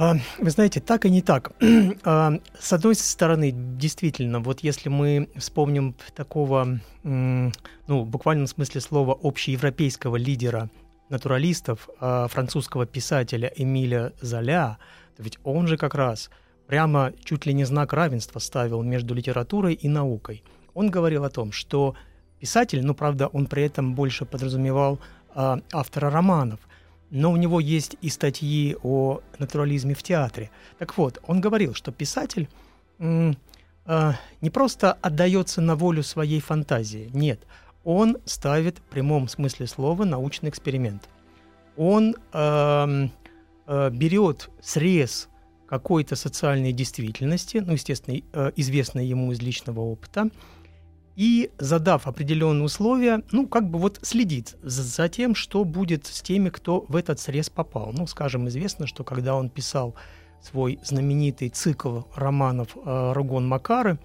А, 0.02 0.16
Вы 0.40 0.50
знаете, 0.50 0.80
так 0.80 1.06
и 1.06 1.12
не 1.12 1.22
так. 1.22 1.52
А, 2.04 2.34
С 2.60 2.74
одной 2.74 2.96
стороны, 2.96 3.52
действительно, 3.52 4.40
вот 4.40 4.62
если 4.62 4.90
мы 4.90 5.30
вспомним 5.36 5.96
такого, 6.16 6.80
ну, 7.04 7.52
в 7.88 8.08
буквальном 8.08 8.48
смысле 8.48 8.82
слова, 8.82 9.16
общеевропейского 9.22 10.16
лидера 10.16 10.72
натуралистов, 11.10 11.88
а, 12.00 12.28
французского 12.28 12.88
писателя 12.88 13.54
Эмиля 13.56 14.14
Золя, 14.22 14.80
ведь 15.20 15.38
он 15.44 15.68
же 15.68 15.78
как 15.78 15.94
раз 15.94 16.32
прямо 16.66 17.14
чуть 17.24 17.46
ли 17.46 17.54
не 17.54 17.66
знак 17.66 17.94
равенства 17.94 18.40
ставил 18.40 18.82
между 18.82 19.14
литературой 19.14 19.76
и 19.76 19.88
наукой. 19.88 20.44
Он 20.74 20.90
говорил 20.90 21.26
о 21.26 21.30
том, 21.30 21.52
что 21.52 21.94
писатель, 22.40 22.84
ну, 22.84 22.96
правда, 22.96 23.28
он 23.28 23.46
при 23.46 23.66
этом 23.66 23.94
больше 23.94 24.26
подразумевал 24.26 25.00
автора 25.36 26.10
романов, 26.10 26.60
но 27.12 27.32
у 27.32 27.36
него 27.36 27.60
есть 27.60 27.98
и 28.02 28.10
статьи 28.10 28.76
о 28.82 29.20
натурализме 29.38 29.94
в 29.94 30.02
театре. 30.02 30.50
Так 30.80 30.98
вот, 30.98 31.22
он 31.28 31.42
говорил, 31.42 31.76
что 31.76 31.92
писатель 31.92 32.50
э, 33.00 33.34
не 34.42 34.50
просто 34.50 34.94
отдается 34.94 35.62
на 35.62 35.76
волю 35.76 36.04
своей 36.04 36.40
фантазии, 36.40 37.10
нет, 37.14 37.40
он 37.84 38.18
ставит 38.26 38.80
в 38.80 38.82
прямом 38.84 39.28
смысле 39.28 39.68
слова 39.68 40.06
научный 40.06 40.50
эксперимент. 40.50 41.10
Он 41.78 42.16
эм, 42.34 43.12
э, 43.68 43.90
берет 43.92 44.50
срез 44.62 45.30
какой-то 45.68 46.16
социальной 46.16 46.74
действительности, 46.74 47.58
ну, 47.58 47.74
естественно, 47.74 48.20
э, 48.34 48.52
известной 48.56 49.06
ему 49.06 49.32
из 49.32 49.42
личного 49.42 49.80
опыта, 49.80 50.30
и, 51.22 51.52
задав 51.60 52.08
определенные 52.08 52.64
условия, 52.64 53.22
ну, 53.32 53.48
как 53.48 53.70
бы 53.70 53.78
вот 53.78 54.00
следит 54.02 54.56
за, 54.64 54.82
за 54.82 55.08
тем, 55.08 55.36
что 55.36 55.64
будет 55.66 56.08
с 56.08 56.20
теми, 56.24 56.50
кто 56.50 56.84
в 56.88 56.96
этот 56.96 57.20
срез 57.20 57.48
попал. 57.48 57.94
Ну, 57.94 58.08
скажем, 58.08 58.48
известно, 58.48 58.88
что 58.88 59.04
когда 59.04 59.36
он 59.36 59.52
писал 59.52 59.94
свой 60.42 60.80
знаменитый 60.84 61.50
цикл 61.50 62.02
романов 62.16 62.76
э, 62.76 63.12
«Ругон 63.14 63.48
Макары», 63.48 64.00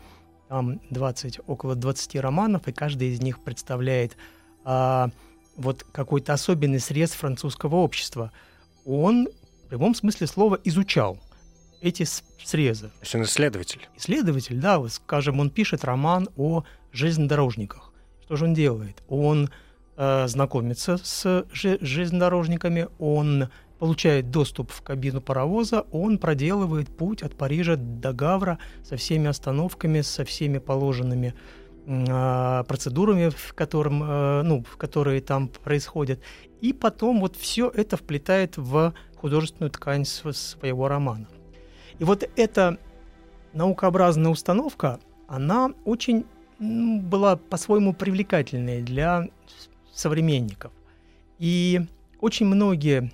там 0.51 0.79
20, 0.91 1.41
около 1.47 1.75
20 1.75 2.17
романов, 2.17 2.69
и 2.69 2.73
каждый 2.73 3.09
из 3.15 3.23
них 3.23 3.43
представляет 3.43 4.19
а, 4.65 5.09
вот 5.57 5.85
какой-то 5.85 6.35
особенный 6.35 6.81
срез 6.81 7.13
французского 7.13 7.77
общества. 7.77 8.31
Он 8.85 9.27
в 9.65 9.69
прямом 9.69 9.95
смысле 9.95 10.27
слова 10.27 10.61
изучал 10.65 11.19
эти 11.81 12.05
срезы. 12.45 12.89
То 12.89 13.01
есть 13.01 13.15
он 13.15 13.23
исследователь. 13.23 13.89
Исследователь, 13.97 14.61
да, 14.61 14.79
вот, 14.79 14.93
скажем, 14.93 15.41
он 15.41 15.49
пишет 15.49 15.83
роман 15.83 16.29
о 16.37 16.65
железнодорожниках. 16.93 17.93
Что 18.23 18.37
же 18.37 18.45
он 18.45 18.55
делает? 18.55 19.03
Он 19.09 19.51
э, 19.97 20.27
знакомится 20.29 20.99
с 21.03 21.47
же- 21.53 21.79
железнодорожниками, 21.81 22.89
он 22.99 23.49
получает 23.79 24.31
доступ 24.31 24.71
в 24.71 24.83
кабину 24.83 25.21
паровоза, 25.21 25.85
он 25.93 26.19
проделывает 26.19 26.89
путь 26.89 27.23
от 27.23 27.37
Парижа 27.37 27.77
до 27.77 28.13
Гавра 28.13 28.59
со 28.83 28.97
всеми 28.97 29.29
остановками, 29.29 30.01
со 30.01 30.25
всеми 30.25 30.59
положенными 30.59 31.35
а, 31.89 32.65
процедурами, 32.65 33.29
в, 33.29 33.53
котором, 33.55 34.03
э, 34.03 34.43
ну, 34.43 34.65
в 34.65 34.77
которые 34.77 35.21
там 35.21 35.49
происходят. 35.49 36.21
И 36.61 36.73
потом 36.73 37.21
вот 37.21 37.37
все 37.37 37.71
это 37.73 37.97
вплетает 37.97 38.57
в 38.57 38.93
художественную 39.17 39.71
ткань 39.71 40.05
св- 40.05 40.37
своего 40.37 40.89
романа. 40.89 41.29
И 41.99 42.05
вот 42.05 42.29
эта 42.37 42.79
наукообразная 43.53 44.31
установка, 44.31 44.99
она 45.29 45.71
очень 45.85 46.25
м, 46.61 47.01
была 47.01 47.37
по-своему 47.37 47.93
привлекательной 47.93 48.83
для 48.83 49.29
современников. 49.93 50.73
И 51.39 51.81
очень 52.21 52.47
многие 52.47 53.13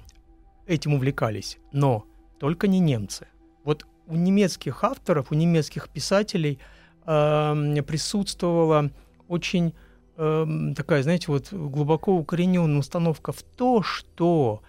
этим 0.67 0.95
увлекались, 0.95 1.59
но 1.73 2.05
только 2.39 2.69
не 2.69 2.81
немцы. 2.81 3.27
Вот 3.65 3.87
у 4.07 4.17
немецких 4.17 4.85
авторов, 4.85 5.31
у 5.31 5.35
немецких 5.35 5.89
писателей 5.89 6.59
эм, 7.07 7.75
присутствовала 7.85 8.91
очень 9.29 9.75
эм, 10.17 10.75
такая, 10.75 11.03
знаете, 11.03 11.27
вот 11.29 11.53
глубоко 11.53 12.15
укорененная 12.17 12.79
установка 12.79 13.33
в 13.33 13.43
то, 13.43 13.83
что 13.83 14.63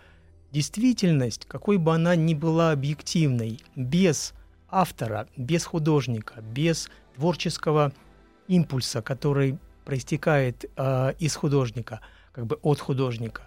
действительность, 0.52 1.46
какой 1.46 1.78
бы 1.78 1.94
она 1.94 2.16
ни 2.16 2.34
была 2.34 2.72
объективной, 2.72 3.60
без 3.76 4.34
автора, 4.70 5.28
без 5.36 5.66
художника, 5.66 6.42
без 6.42 6.90
творческого 7.16 7.92
импульса, 8.48 9.02
который 9.02 9.58
проистекает 9.86 10.66
э, 10.76 11.14
из 11.20 11.36
художника, 11.36 12.02
как 12.32 12.46
бы 12.46 12.58
от 12.62 12.80
художника, 12.80 13.44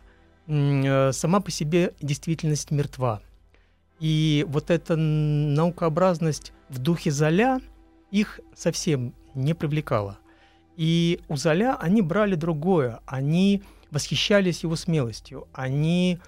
э, 0.47 1.13
сама 1.13 1.41
по 1.41 1.51
себе 1.51 1.93
действительность 2.01 2.71
мертва. 2.71 3.21
И 4.01 4.45
вот 4.49 4.71
эта 4.71 4.97
наукообразность 4.97 6.53
в 6.69 6.79
духе 6.79 7.11
Золя 7.11 7.61
их 8.11 8.41
совсем 8.55 9.15
не 9.35 9.55
привлекала. 9.55 10.19
И 10.77 11.21
у 11.29 11.37
Золя 11.37 11.77
они 11.81 12.03
брали 12.03 12.35
другое. 12.35 13.01
Они 13.07 13.63
восхищались 13.91 14.63
его 14.63 14.77
смелостью. 14.77 15.49
Они 15.53 16.19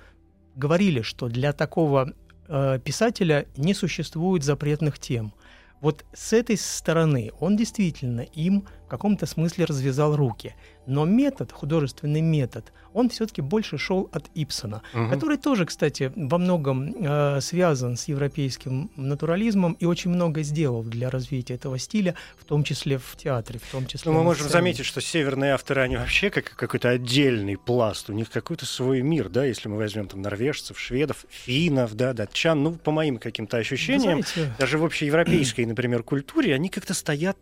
говорили, 0.56 1.02
что 1.02 1.28
для 1.28 1.52
такого 1.52 2.12
э, 2.48 2.78
писателя 2.82 3.46
не 3.56 3.74
существует 3.74 4.42
запретных 4.42 4.98
тем. 4.98 5.32
Вот 5.80 6.04
с 6.12 6.32
этой 6.32 6.56
стороны 6.56 7.30
он 7.38 7.56
действительно 7.56 8.22
им 8.22 8.66
каком-то 8.88 9.26
смысле 9.26 9.64
развязал 9.64 10.16
руки. 10.16 10.54
Но 10.86 11.04
метод, 11.04 11.52
художественный 11.52 12.22
метод, 12.22 12.72
он 12.94 13.10
все-таки 13.10 13.42
больше 13.42 13.78
шел 13.78 14.08
от 14.12 14.26
Ипсона, 14.34 14.82
угу. 14.94 15.10
который 15.10 15.36
тоже, 15.36 15.66
кстати, 15.66 16.10
во 16.16 16.38
многом 16.38 16.94
э, 16.98 17.40
связан 17.40 17.96
с 17.96 18.08
европейским 18.08 18.90
натурализмом 18.96 19.74
и 19.74 19.84
очень 19.84 20.10
много 20.10 20.42
сделал 20.42 20.82
для 20.82 21.10
развития 21.10 21.54
этого 21.54 21.78
стиля, 21.78 22.14
в 22.38 22.44
том 22.44 22.64
числе 22.64 22.98
в 22.98 23.16
театре, 23.16 23.60
в 23.62 23.70
том 23.70 23.86
числе. 23.86 24.10
Ну, 24.10 24.18
мы 24.18 24.24
можем 24.24 24.48
заметить, 24.48 24.86
что 24.86 25.00
северные 25.00 25.52
авторы, 25.52 25.82
они 25.82 25.96
вообще 25.96 26.30
как 26.30 26.54
какой-то 26.56 26.88
отдельный 26.88 27.56
пласт, 27.56 28.08
у 28.08 28.12
них 28.12 28.30
какой-то 28.30 28.66
свой 28.66 29.02
мир, 29.02 29.28
да, 29.28 29.44
если 29.44 29.68
мы 29.68 29.76
возьмем 29.76 30.08
там 30.08 30.22
норвежцев, 30.22 30.78
шведов, 30.78 31.26
финнов, 31.28 31.94
да, 31.94 32.14
датчан, 32.14 32.62
ну, 32.62 32.72
по 32.72 32.90
моим 32.90 33.18
каким-то 33.18 33.58
ощущениям, 33.58 34.22
знаете... 34.22 34.54
даже 34.58 34.78
в 34.78 34.84
общеевропейской, 34.84 35.66
например, 35.66 36.02
культуре, 36.02 36.54
они 36.54 36.68
как-то 36.68 36.94
стоят, 36.94 37.36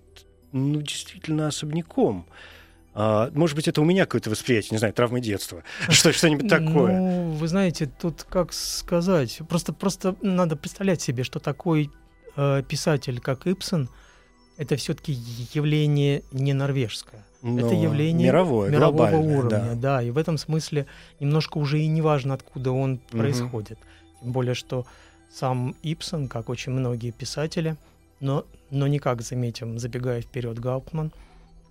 ну, 0.53 0.81
действительно 0.83 1.49
особняком. 1.49 2.27
А, 2.95 3.31
может 3.35 3.57
быть, 3.57 3.69
это 3.69 3.83
у 3.83 3.85
меня 3.85 4.07
какое-то 4.07 4.31
восприятие, 4.31 4.71
не 4.73 4.79
знаю, 4.79 4.95
травмы 4.95 5.21
детства, 5.21 5.63
что, 5.91 6.13
что-нибудь 6.13 6.49
такое. 6.49 6.99
Ну, 6.99 7.33
вы 7.33 7.47
знаете, 7.47 7.87
тут 7.87 8.25
как 8.25 8.53
сказать, 8.53 9.41
просто, 9.49 9.73
просто 9.73 10.17
надо 10.23 10.57
представлять 10.57 11.03
себе, 11.03 11.23
что 11.23 11.39
такой 11.39 11.91
э, 12.37 12.63
писатель, 12.67 13.21
как 13.21 13.47
Ипсон, 13.47 13.91
это 14.57 14.77
все-таки 14.77 15.13
явление 15.53 16.23
не 16.33 16.55
норвежское. 16.55 17.23
Но 17.43 17.67
это 17.67 17.75
явление 17.75 18.29
мировое, 18.29 18.71
мирового 18.71 19.17
уровня, 19.17 19.75
да. 19.75 19.99
да. 19.99 20.03
И 20.03 20.11
в 20.11 20.19
этом 20.19 20.39
смысле 20.39 20.87
немножко 21.21 21.59
уже 21.59 21.81
и 21.81 21.87
не 21.87 22.01
важно, 22.01 22.35
откуда 22.35 22.73
он 22.73 22.95
угу. 22.95 23.19
происходит. 23.19 23.79
Тем 24.23 24.33
более, 24.33 24.55
что 24.55 24.87
сам 25.31 25.77
Ипсон, 25.83 26.29
как 26.29 26.49
очень 26.49 26.73
многие 26.73 27.11
писатели, 27.11 27.77
но, 28.21 28.45
но 28.71 28.87
не 28.87 28.99
как, 28.99 29.23
заметим, 29.23 29.79
забегая 29.79 30.21
вперед 30.21 30.59
Гауптман– 30.59 31.13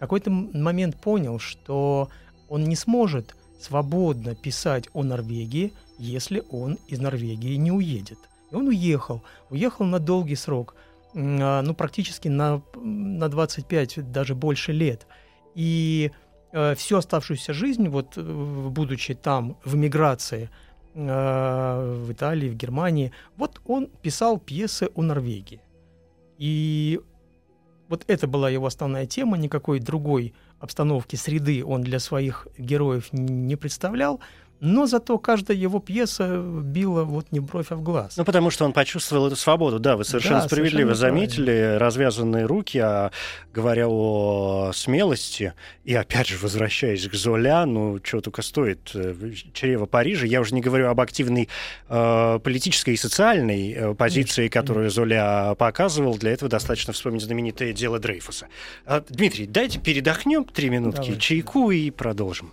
какой-то 0.05 0.29
момент 0.29 0.95
понял, 0.97 1.39
что 1.39 2.09
он 2.47 2.63
не 2.63 2.75
сможет 2.75 3.35
свободно 3.59 4.35
писать 4.35 4.87
о 4.93 5.03
Норвегии, 5.03 5.73
если 5.97 6.43
он 6.51 6.77
из 6.87 6.99
Норвегии 6.99 7.55
не 7.55 7.71
уедет. 7.71 8.19
И 8.51 8.55
он 8.55 8.67
уехал. 8.67 9.23
Уехал 9.49 9.85
на 9.85 9.99
долгий 9.99 10.35
срок, 10.35 10.75
а, 11.15 11.61
ну, 11.61 11.73
практически 11.73 12.27
на, 12.27 12.61
на 12.75 13.29
25, 13.29 14.11
даже 14.11 14.35
больше 14.35 14.73
лет. 14.73 15.07
И 15.55 16.11
э, 16.51 16.75
всю 16.75 16.97
оставшуюся 16.97 17.53
жизнь, 17.53 17.87
вот 17.87 18.17
э, 18.17 18.21
будучи 18.21 19.15
там 19.15 19.57
в 19.65 19.75
эмиграции, 19.75 20.49
э, 20.93 22.03
в 22.05 22.11
Италии, 22.11 22.49
в 22.49 22.55
Германии, 22.55 23.11
вот 23.37 23.59
он 23.65 23.87
писал 24.03 24.37
пьесы 24.37 24.89
о 24.93 25.01
Норвегии. 25.01 25.61
И 26.37 26.99
вот 27.87 28.03
это 28.07 28.27
была 28.27 28.49
его 28.49 28.65
основная 28.65 29.05
тема, 29.05 29.37
никакой 29.37 29.79
другой 29.79 30.33
обстановки, 30.59 31.15
среды 31.15 31.63
он 31.63 31.81
для 31.81 31.99
своих 31.99 32.47
героев 32.57 33.09
не 33.11 33.55
представлял 33.55 34.19
но 34.59 34.85
зато 34.85 35.17
каждая 35.17 35.57
его 35.57 35.79
пьеса 35.79 36.37
била 36.37 37.03
вот 37.03 37.31
не 37.31 37.39
бровь, 37.39 37.67
а 37.69 37.75
в 37.75 37.81
глаз. 37.81 38.17
Ну, 38.17 38.25
потому 38.25 38.49
что 38.49 38.65
он 38.65 38.73
почувствовал 38.73 39.27
эту 39.27 39.35
свободу, 39.35 39.79
да, 39.79 39.97
вы 39.97 40.03
совершенно 40.03 40.41
да, 40.41 40.47
справедливо 40.47 40.93
совершенно 40.93 41.19
заметили, 41.19 41.45
правильно. 41.45 41.79
развязанные 41.79 42.45
руки, 42.45 42.77
а 42.77 43.11
говоря 43.53 43.87
о 43.87 44.71
смелости, 44.73 45.53
и 45.83 45.93
опять 45.93 46.27
же, 46.27 46.37
возвращаясь 46.37 47.07
к 47.07 47.13
Золя, 47.13 47.65
ну, 47.65 47.99
что 48.03 48.21
только 48.21 48.41
стоит 48.41 48.91
э, 48.93 49.13
чрево 49.53 49.85
Парижа, 49.85 50.25
я 50.25 50.41
уже 50.41 50.55
не 50.55 50.61
говорю 50.61 50.87
об 50.87 51.01
активной 51.01 51.49
э, 51.89 52.39
политической 52.43 52.93
и 52.93 52.97
социальной 52.97 53.73
э, 53.73 53.93
позиции, 53.93 54.47
которую 54.47 54.89
Золя 54.89 55.55
показывал, 55.55 56.17
для 56.17 56.31
этого 56.31 56.49
достаточно 56.49 56.93
вспомнить 56.93 57.21
знаменитое 57.23 57.73
дело 57.73 57.99
Дрейфуса. 57.99 58.47
А, 58.85 59.03
Дмитрий, 59.09 59.45
дайте 59.45 59.79
передохнем 59.79 60.45
три 60.45 60.69
минутки, 60.69 61.01
Давайте. 61.01 61.21
чайку 61.21 61.71
и 61.71 61.91
продолжим. 61.91 62.51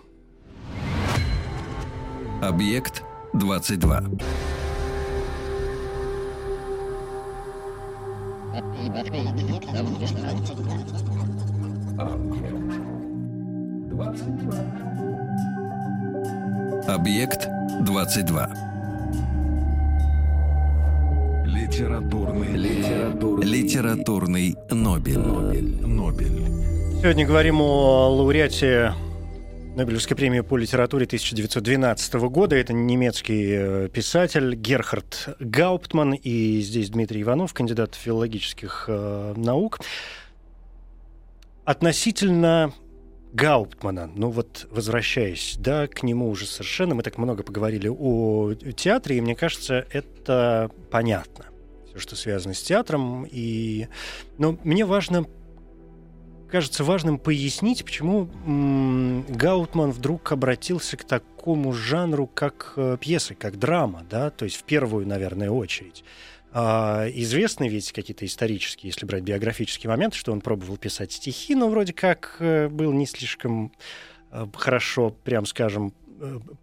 Объект 2.43 3.03
22. 3.31 4.03
Объект 16.85 17.47
22. 17.79 18.49
Литературный, 21.45 22.57
литературный, 22.57 23.47
литературный 23.47 24.55
Нобель. 24.69 25.17
Нобель. 25.17 25.87
Нобель. 25.87 26.41
Сегодня 27.01 27.25
говорим 27.25 27.61
о 27.61 28.09
лауреате 28.09 28.93
Нобелевской 29.75 30.15
премии 30.15 30.41
по 30.41 30.55
литературе 30.55 31.05
1912 31.05 32.13
года. 32.13 32.55
Это 32.55 32.73
немецкий 32.73 33.47
э, 33.49 33.89
писатель 33.89 34.53
Герхард 34.53 35.35
Гауптман. 35.39 36.13
И 36.13 36.61
здесь 36.61 36.91
Дмитрий 36.91 37.23
Иванов, 37.23 37.55
кандидат 37.55 37.95
филологических 37.95 38.85
э, 38.87 39.33
наук. 39.35 39.79
Относительно 41.65 42.71
Гауптмана, 43.33 44.11
ну 44.15 44.29
вот 44.29 44.67
возвращаясь, 44.69 45.55
да, 45.57 45.87
к 45.87 46.03
нему 46.03 46.29
уже 46.29 46.45
совершенно, 46.45 46.93
мы 46.93 47.01
так 47.01 47.17
много 47.17 47.41
поговорили 47.41 47.87
о 47.87 48.53
театре, 48.53 49.17
и 49.17 49.21
мне 49.21 49.35
кажется, 49.35 49.87
это 49.91 50.69
понятно, 50.91 51.45
все, 51.89 51.97
что 51.97 52.15
связано 52.15 52.53
с 52.53 52.61
театром, 52.61 53.25
и, 53.27 53.87
но 54.37 54.55
мне 54.63 54.85
важно 54.85 55.25
кажется 56.53 56.83
важным 56.83 57.17
пояснить, 57.17 57.83
почему 57.83 58.29
Гаутман 59.27 59.89
вдруг 59.89 60.31
обратился 60.31 60.97
к 60.97 61.03
такому 61.03 61.73
жанру, 61.73 62.27
как 62.27 62.73
э, 62.75 62.95
пьесы, 63.01 63.33
как 63.33 63.57
драма, 63.57 64.05
да, 64.07 64.29
то 64.29 64.45
есть 64.45 64.57
в 64.57 64.63
первую, 64.63 65.07
наверное, 65.07 65.49
очередь. 65.49 66.03
А, 66.51 67.07
известны 67.11 67.67
ведь 67.67 67.91
какие-то 67.91 68.27
исторические, 68.27 68.89
если 68.89 69.07
брать 69.07 69.23
биографические 69.23 69.89
моменты, 69.89 70.15
что 70.15 70.31
он 70.31 70.41
пробовал 70.41 70.77
писать 70.77 71.11
стихи, 71.11 71.55
но 71.55 71.69
вроде 71.69 71.91
как 71.91 72.35
э, 72.37 72.67
был 72.69 72.93
не 72.93 73.07
слишком 73.07 73.71
э, 74.29 74.45
хорошо, 74.53 75.09
прям 75.09 75.47
скажем, 75.47 75.91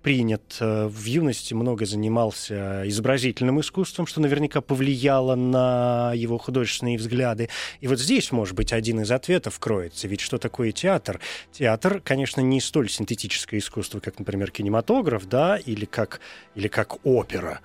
принят 0.03 0.57
э, 0.61 0.87
в 0.87 1.05
юности, 1.05 1.55
много 1.55 1.87
занимался 1.87 2.83
изобразительным 2.89 3.61
искусством, 3.61 4.07
что 4.07 4.21
наверняка 4.21 4.61
повлияло 4.61 5.35
на 5.35 6.13
его 6.15 6.39
художественные 6.39 6.99
взгляды. 6.99 7.49
И 7.81 7.89
вот 7.89 7.99
здесь, 7.99 8.33
может 8.33 8.55
быть, 8.55 8.73
один 8.73 9.01
из 9.01 9.11
ответов 9.11 9.59
кроется. 9.59 10.09
Ведь 10.09 10.21
что 10.21 10.39
такое 10.39 10.73
театр? 10.73 11.21
Театр, 11.53 12.01
конечно, 12.03 12.41
не 12.41 12.61
столь 12.61 12.89
синтетическое 12.89 13.61
искусство, 13.61 14.01
как, 14.01 14.19
например, 14.19 14.51
кинематограф, 14.51 15.27
да, 15.27 15.57
или 15.57 15.85
как, 15.85 16.21
или 16.55 16.69
как 16.69 17.05
опера. 17.05 17.61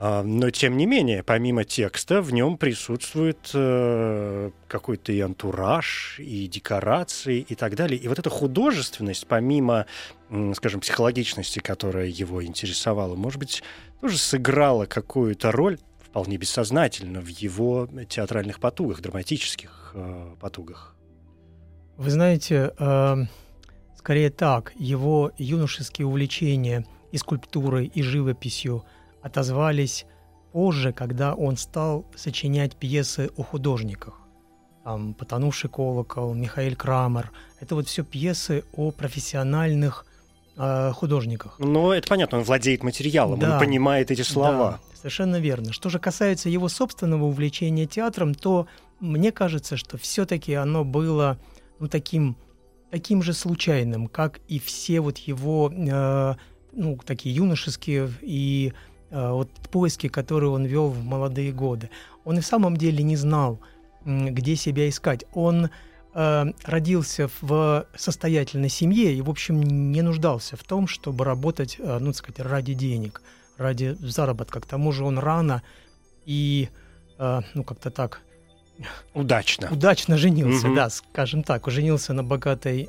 А, 0.00 0.22
но, 0.22 0.50
тем 0.50 0.76
не 0.76 0.86
менее, 0.86 1.24
помимо 1.24 1.64
текста, 1.64 2.22
в 2.22 2.32
нем 2.32 2.56
присутствует 2.56 3.50
э, 3.52 4.50
какой-то 4.68 5.10
и 5.10 5.18
антураж, 5.18 6.20
и 6.20 6.46
декорации, 6.46 7.40
и 7.40 7.54
так 7.56 7.74
далее. 7.74 7.98
И 7.98 8.06
вот 8.06 8.20
эта 8.20 8.30
художественность, 8.30 9.26
помимо, 9.26 9.86
скажем, 10.54 10.80
психологичности, 10.80 11.58
которая 11.58 12.06
его 12.06 12.44
интересовала, 12.44 13.16
может 13.16 13.40
быть, 13.40 13.64
тоже 14.00 14.18
сыграла 14.18 14.86
какую-то 14.86 15.50
роль, 15.50 15.78
вполне 15.98 16.36
бессознательно, 16.36 17.20
в 17.20 17.26
его 17.26 17.88
театральных 18.08 18.60
потугах, 18.60 19.00
драматических 19.00 19.90
э, 19.94 20.34
потугах. 20.40 20.94
Вы 21.96 22.10
знаете, 22.10 22.72
э, 22.78 23.16
скорее 23.96 24.30
так, 24.30 24.74
его 24.76 25.32
юношеские 25.38 26.06
увлечения 26.06 26.86
и 27.10 27.18
скульптурой, 27.18 27.86
и 27.86 28.00
живописью– 28.00 28.84
отозвались 29.22 30.06
позже, 30.52 30.92
когда 30.92 31.34
он 31.34 31.56
стал 31.56 32.04
сочинять 32.16 32.76
пьесы 32.76 33.30
о 33.36 33.42
художниках. 33.42 34.20
Там 34.84 35.14
«Потонувший 35.14 35.68
колокол», 35.68 36.34
«Михаил 36.34 36.74
Крамер». 36.74 37.30
Это 37.60 37.74
вот 37.74 37.88
все 37.88 38.02
пьесы 38.04 38.64
о 38.72 38.90
профессиональных 38.90 40.06
э, 40.56 40.92
художниках. 40.92 41.58
Но 41.58 41.92
это 41.92 42.08
понятно, 42.08 42.38
он 42.38 42.44
владеет 42.44 42.82
материалом, 42.82 43.38
Да. 43.38 43.54
он 43.54 43.58
понимает 43.60 44.10
эти 44.10 44.22
слова. 44.22 44.80
Да, 44.92 44.96
совершенно 44.96 45.36
верно. 45.36 45.72
Что 45.72 45.90
же 45.90 45.98
касается 45.98 46.48
его 46.48 46.68
собственного 46.68 47.24
увлечения 47.24 47.86
театром, 47.86 48.34
то 48.34 48.66
мне 49.00 49.30
кажется, 49.30 49.76
что 49.76 49.98
все-таки 49.98 50.54
оно 50.54 50.84
было 50.84 51.38
ну, 51.78 51.88
таким, 51.88 52.36
таким 52.90 53.22
же 53.22 53.34
случайным, 53.34 54.08
как 54.08 54.40
и 54.48 54.58
все 54.58 55.00
вот 55.00 55.18
его 55.18 55.70
э, 55.70 56.34
ну, 56.72 56.98
такие 57.04 57.34
юношеские 57.34 58.10
и 58.22 58.72
вот 59.10 59.50
поиски, 59.70 60.08
которые 60.08 60.50
он 60.50 60.64
вел 60.66 60.88
в 60.88 61.02
молодые 61.04 61.52
годы. 61.52 61.90
Он 62.24 62.38
и 62.38 62.40
в 62.40 62.46
самом 62.46 62.76
деле 62.76 63.02
не 63.02 63.16
знал, 63.16 63.58
где 64.04 64.54
себя 64.56 64.88
искать. 64.88 65.24
Он 65.34 65.70
э, 66.14 66.44
родился 66.64 67.28
в 67.40 67.86
состоятельной 67.96 68.68
семье 68.68 69.14
и, 69.14 69.22
в 69.22 69.30
общем, 69.30 69.60
не 69.62 70.02
нуждался 70.02 70.56
в 70.56 70.62
том, 70.62 70.86
чтобы 70.86 71.24
работать, 71.24 71.76
э, 71.78 71.98
ну, 72.00 72.06
так 72.12 72.16
сказать, 72.16 72.40
ради 72.40 72.74
денег, 72.74 73.22
ради 73.56 73.96
заработка. 74.00 74.60
К 74.60 74.66
тому 74.66 74.92
же 74.92 75.04
он 75.04 75.18
рано 75.18 75.62
и, 76.26 76.68
э, 77.18 77.40
ну, 77.54 77.64
как-то 77.64 77.90
так, 77.90 78.20
Удачно. 79.14 79.68
удачно 79.72 80.16
женился, 80.16 80.66
Мгм. 80.68 80.76
да, 80.76 80.90
скажем 80.90 81.42
так, 81.42 81.66
женился 81.70 82.12
на 82.12 82.22
богатой 82.22 82.88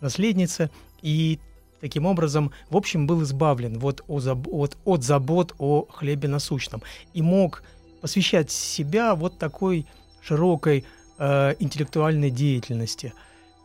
наследнице 0.00 0.70
и 1.02 1.38
таким 1.80 2.06
образом, 2.06 2.52
в 2.68 2.76
общем, 2.76 3.06
был 3.06 3.22
избавлен 3.22 3.78
вот 3.78 4.02
от, 4.08 4.76
от 4.84 5.02
забот 5.02 5.54
о 5.58 5.86
хлебе 5.90 6.28
насущном 6.28 6.82
и 7.14 7.22
мог 7.22 7.62
посвящать 8.00 8.50
себя 8.50 9.14
вот 9.14 9.38
такой 9.38 9.86
широкой 10.22 10.84
э, 11.18 11.54
интеллектуальной 11.58 12.30
деятельности. 12.30 13.12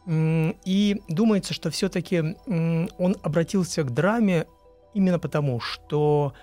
И 0.07 1.01
думается, 1.07 1.53
что 1.53 1.71
все-таки 1.71 2.35
он 2.47 3.15
обратился 3.23 3.83
к 3.83 3.91
драме 3.91 4.45
именно 4.93 5.17
потому, 5.17 5.59
что 5.59 6.33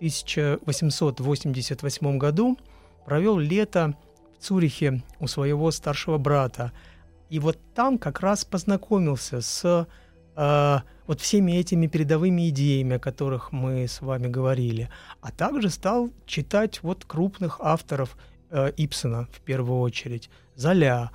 в 0.00 0.04
1888 0.04 2.18
году 2.18 2.56
провел 3.04 3.38
лето 3.38 3.96
в 4.38 4.44
Цюрихе 4.44 5.02
у 5.18 5.26
своего 5.26 5.72
старшего 5.72 6.18
брата. 6.18 6.72
И 7.28 7.40
вот 7.40 7.58
там 7.74 7.98
как 7.98 8.20
раз 8.20 8.44
познакомился 8.44 9.40
с 9.40 9.88
э, 10.38 10.78
вот 11.06 11.20
всеми 11.20 11.52
этими 11.52 11.86
передовыми 11.88 12.48
идеями, 12.48 12.96
о 12.96 12.98
которых 12.98 13.52
мы 13.52 13.88
с 13.88 14.00
вами 14.00 14.28
говорили, 14.28 14.88
а 15.20 15.32
также 15.32 15.68
стал 15.68 16.10
читать 16.26 16.82
вот 16.82 17.04
крупных 17.04 17.60
авторов 17.60 18.16
э, 18.50 18.72
Ипсона 18.76 19.28
в 19.32 19.40
первую 19.40 19.80
очередь, 19.80 20.30
Золя, 20.54 21.10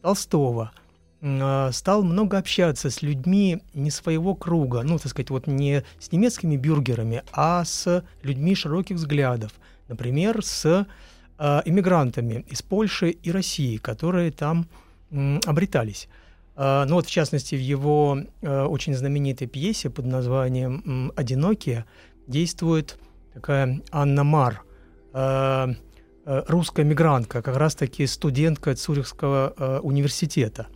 Толстого, 0.00 0.72
э, 1.20 1.70
стал 1.72 2.02
много 2.02 2.38
общаться 2.38 2.90
с 2.90 3.02
людьми 3.02 3.62
не 3.74 3.90
своего 3.90 4.34
круга, 4.34 4.82
ну, 4.82 4.98
так 4.98 5.08
сказать, 5.08 5.30
вот 5.30 5.46
не 5.46 5.84
с 6.00 6.10
немецкими 6.10 6.56
бюргерами, 6.56 7.22
а 7.32 7.64
с 7.64 8.02
людьми 8.22 8.54
широких 8.54 8.96
взглядов, 8.96 9.52
например, 9.88 10.42
с 10.42 10.86
э, 11.38 11.62
иммигрантами 11.66 12.46
из 12.48 12.62
Польши 12.62 13.10
и 13.10 13.30
России, 13.30 13.76
которые 13.76 14.30
там 14.30 14.66
обретались. 15.46 16.08
Э, 16.58 16.84
ну 16.86 16.96
вот, 16.96 17.06
в 17.06 17.10
частности, 17.10 17.54
в 17.54 17.60
его 17.60 18.18
э, 18.42 18.62
очень 18.64 18.94
знаменитой 18.94 19.46
пьесе 19.46 19.88
под 19.88 20.04
названием 20.04 21.12
«Одинокие» 21.16 21.86
действует 22.26 22.98
такая 23.32 23.80
Анна 23.92 24.24
Мар, 24.24 24.62
э, 25.14 25.74
э, 26.24 26.42
русская 26.48 26.84
мигрантка, 26.84 27.40
как 27.40 27.56
раз-таки 27.56 28.06
студентка 28.06 28.74
Цюрихского 28.74 29.54
э, 29.56 29.78
университета. 29.80 30.66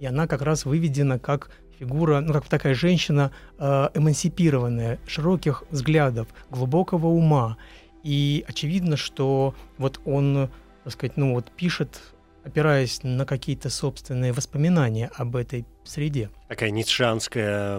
И 0.00 0.06
она 0.06 0.26
как 0.26 0.42
раз 0.42 0.66
выведена 0.66 1.18
как 1.18 1.50
фигура, 1.78 2.20
ну, 2.20 2.34
как 2.34 2.46
такая 2.46 2.74
женщина 2.74 3.32
эмансипированная, 3.58 4.98
широких 5.06 5.64
взглядов, 5.70 6.28
глубокого 6.50 7.06
ума. 7.06 7.56
И 8.02 8.44
очевидно, 8.46 8.96
что 8.96 9.54
вот 9.78 10.00
он, 10.04 10.50
так 10.84 10.92
сказать, 10.92 11.16
ну 11.16 11.34
вот 11.34 11.50
пишет, 11.50 12.00
опираясь 12.44 13.02
на 13.02 13.26
какие-то 13.26 13.70
собственные 13.70 14.32
воспоминания 14.32 15.10
об 15.14 15.36
этой 15.36 15.66
среде. 15.84 16.30
Такая 16.48 16.70
ницшанская 16.70 17.78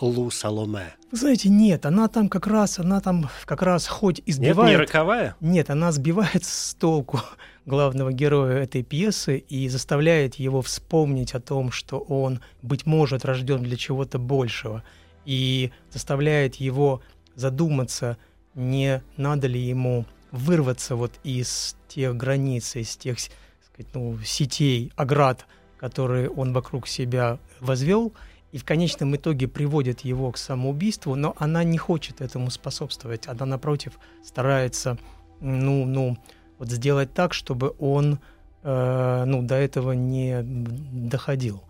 Лу 0.00 0.30
Саломе. 0.30 0.94
Вы 1.10 1.18
знаете, 1.18 1.48
нет, 1.48 1.86
она 1.86 2.08
там 2.08 2.28
как 2.28 2.46
раз, 2.46 2.78
она 2.78 3.00
там 3.00 3.28
как 3.44 3.62
раз 3.62 3.86
хоть 3.86 4.18
Нет, 4.18 4.26
не 4.26 4.32
избивает... 4.32 4.78
роковая? 4.78 5.36
Нет, 5.40 5.70
она 5.70 5.92
сбивает 5.92 6.44
с 6.44 6.74
толку 6.74 7.20
главного 7.66 8.12
героя 8.12 8.58
этой 8.62 8.82
пьесы 8.82 9.38
и 9.38 9.68
заставляет 9.68 10.36
его 10.36 10.62
вспомнить 10.62 11.34
о 11.34 11.40
том, 11.40 11.70
что 11.70 11.98
он, 11.98 12.40
быть 12.62 12.86
может, 12.86 13.24
рожден 13.24 13.62
для 13.62 13.76
чего-то 13.76 14.18
большего, 14.18 14.82
и 15.24 15.72
заставляет 15.90 16.56
его 16.56 17.02
задуматься, 17.34 18.16
не 18.54 19.02
надо 19.16 19.46
ли 19.46 19.60
ему 19.60 20.06
вырваться 20.30 20.96
вот 20.96 21.12
из 21.24 21.76
тех 21.88 22.16
границ, 22.16 22.76
из 22.76 22.96
тех 22.96 23.18
сказать, 23.78 23.94
ну, 23.94 24.18
сетей, 24.24 24.92
оград, 24.96 25.46
которые 25.78 26.28
он 26.28 26.52
вокруг 26.52 26.88
себя 26.88 27.38
возвел, 27.60 28.12
и 28.52 28.58
в 28.58 28.64
конечном 28.64 29.14
итоге 29.14 29.46
приводит 29.46 30.00
его 30.00 30.32
к 30.32 30.38
самоубийству, 30.38 31.14
но 31.14 31.34
она 31.38 31.64
не 31.64 31.78
хочет 31.78 32.20
этому 32.20 32.50
способствовать. 32.50 33.28
Она, 33.28 33.46
напротив, 33.46 33.98
старается 34.24 34.98
ну, 35.40 35.84
ну, 35.84 36.16
вот 36.58 36.70
сделать 36.70 37.12
так, 37.12 37.34
чтобы 37.34 37.74
он 37.78 38.18
э, 38.62 39.24
ну, 39.26 39.42
до 39.42 39.54
этого 39.54 39.92
не 39.92 40.42
доходил. 40.42 41.62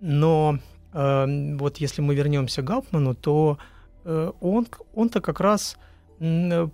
Но 0.00 0.58
э, 0.92 1.56
вот 1.56 1.78
если 1.78 2.02
мы 2.02 2.14
вернемся 2.14 2.62
к 2.62 2.64
Гауптману, 2.64 3.14
то 3.14 3.58
э, 4.04 4.32
он, 4.40 4.66
он-то 4.94 5.20
как 5.20 5.40
раз 5.40 5.76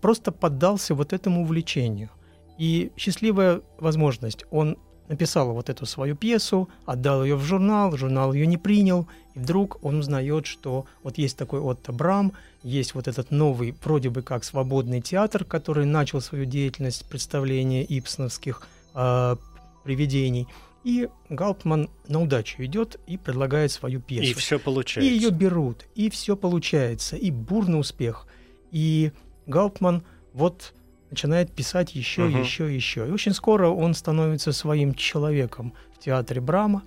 просто 0.00 0.32
поддался 0.32 0.94
вот 0.96 1.12
этому 1.12 1.42
увлечению. 1.42 2.08
И 2.58 2.90
счастливая 2.96 3.60
возможность. 3.78 4.44
Он 4.50 4.76
написал 5.08 5.52
вот 5.52 5.68
эту 5.68 5.86
свою 5.86 6.16
пьесу, 6.16 6.68
отдал 6.84 7.22
ее 7.24 7.36
в 7.36 7.42
журнал, 7.42 7.96
журнал 7.96 8.32
ее 8.32 8.46
не 8.46 8.56
принял, 8.56 9.06
и 9.34 9.38
вдруг 9.38 9.78
он 9.82 9.98
узнает, 9.98 10.46
что 10.46 10.86
вот 11.02 11.18
есть 11.18 11.36
такой 11.36 11.60
Отто 11.60 11.92
Брам, 11.92 12.32
есть 12.62 12.94
вот 12.94 13.06
этот 13.08 13.30
новый, 13.30 13.74
вроде 13.84 14.10
бы 14.10 14.22
как 14.22 14.44
свободный 14.44 15.00
театр, 15.00 15.44
который 15.44 15.86
начал 15.86 16.20
свою 16.20 16.44
деятельность 16.44 17.08
представления 17.08 17.84
ипсоновских 17.84 18.66
э, 18.94 19.36
привидений. 19.84 20.48
И 20.82 21.08
Гауптман 21.30 21.90
на 22.06 22.22
удачу 22.22 22.62
идет 22.64 23.00
и 23.08 23.16
предлагает 23.16 23.72
свою 23.72 24.00
пьесу. 24.00 24.30
И 24.30 24.34
все 24.34 24.56
И 24.56 24.58
получается. 24.60 25.10
ее 25.10 25.30
берут, 25.30 25.84
и 25.96 26.10
все 26.10 26.36
получается, 26.36 27.16
и 27.16 27.30
бурный 27.32 27.80
успех. 27.80 28.26
И 28.70 29.10
Гауптман 29.46 30.04
вот 30.32 30.74
начинает 31.10 31.52
писать 31.52 31.94
еще, 31.94 32.22
Мгм. 32.22 32.40
еще, 32.40 32.74
еще. 32.74 33.06
И 33.08 33.10
очень 33.10 33.32
скоро 33.32 33.68
он 33.68 33.94
становится 33.94 34.52
своим 34.52 34.94
человеком 34.94 35.72
в 35.94 36.02
театре 36.02 36.40
Брама, 36.40 36.82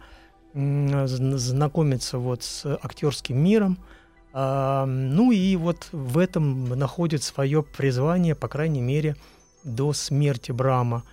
знакомится 0.53 2.17
вот 2.17 2.43
с 2.43 2.65
актерским 2.81 3.37
миром. 3.41 3.77
А, 4.31 4.85
ну 4.85 5.31
и 5.31 5.55
вот 5.55 5.89
в 5.91 6.17
этом 6.17 6.69
находит 6.69 7.23
свое 7.23 7.63
призвание, 7.63 8.35
по 8.35 8.47
крайней 8.47 8.81
мере, 8.81 9.15
до 9.63 9.93
смерти 9.93 10.51
Брама. 10.51 11.03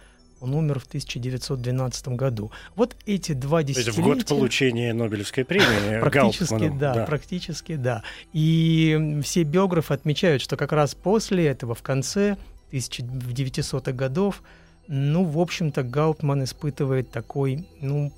Он 0.41 0.55
умер 0.55 0.81
в 0.81 0.85
1912 0.85 2.09
году. 2.09 2.53
Вот 2.75 2.95
эти 3.07 3.33
два 3.33 3.63
То 3.63 3.69
есть 3.69 3.81
десятилетия... 3.81 4.03
в 4.03 4.05
год 4.05 4.27
получения 4.27 4.93
Нобелевской 4.93 5.47
премии 5.47 5.99
Практически, 6.01 6.53
Гауптману, 6.53 6.79
да, 6.79 7.05
практически, 7.07 7.77
да. 7.77 8.03
И 8.35 9.19
все 9.23 9.45
биографы 9.45 9.95
отмечают, 9.95 10.43
что 10.43 10.59
как 10.59 10.73
раз 10.73 10.95
после 10.95 11.47
этого, 11.47 11.75
в 11.75 11.83
конце 11.83 12.37
1900-х 12.73 13.93
годов, 13.93 14.43
ну, 14.89 15.25
в 15.25 15.39
общем-то, 15.39 15.83
Гауптман 15.83 16.45
испытывает 16.45 17.11
такой, 17.11 17.69
ну, 17.81 18.13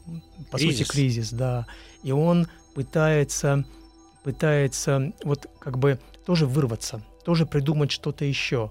по 0.51 0.59
Кризис. 0.59 0.87
сути, 0.87 0.91
кризис, 0.91 1.33
да. 1.33 1.67
И 2.03 2.13
он 2.13 2.47
пытается, 2.75 3.65
пытается 4.23 5.13
вот 5.25 5.47
как 5.59 5.79
бы 5.79 5.99
тоже 6.27 6.47
вырваться, 6.47 7.03
тоже 7.25 7.47
придумать 7.47 7.91
что-то 7.91 8.25
еще. 8.25 8.71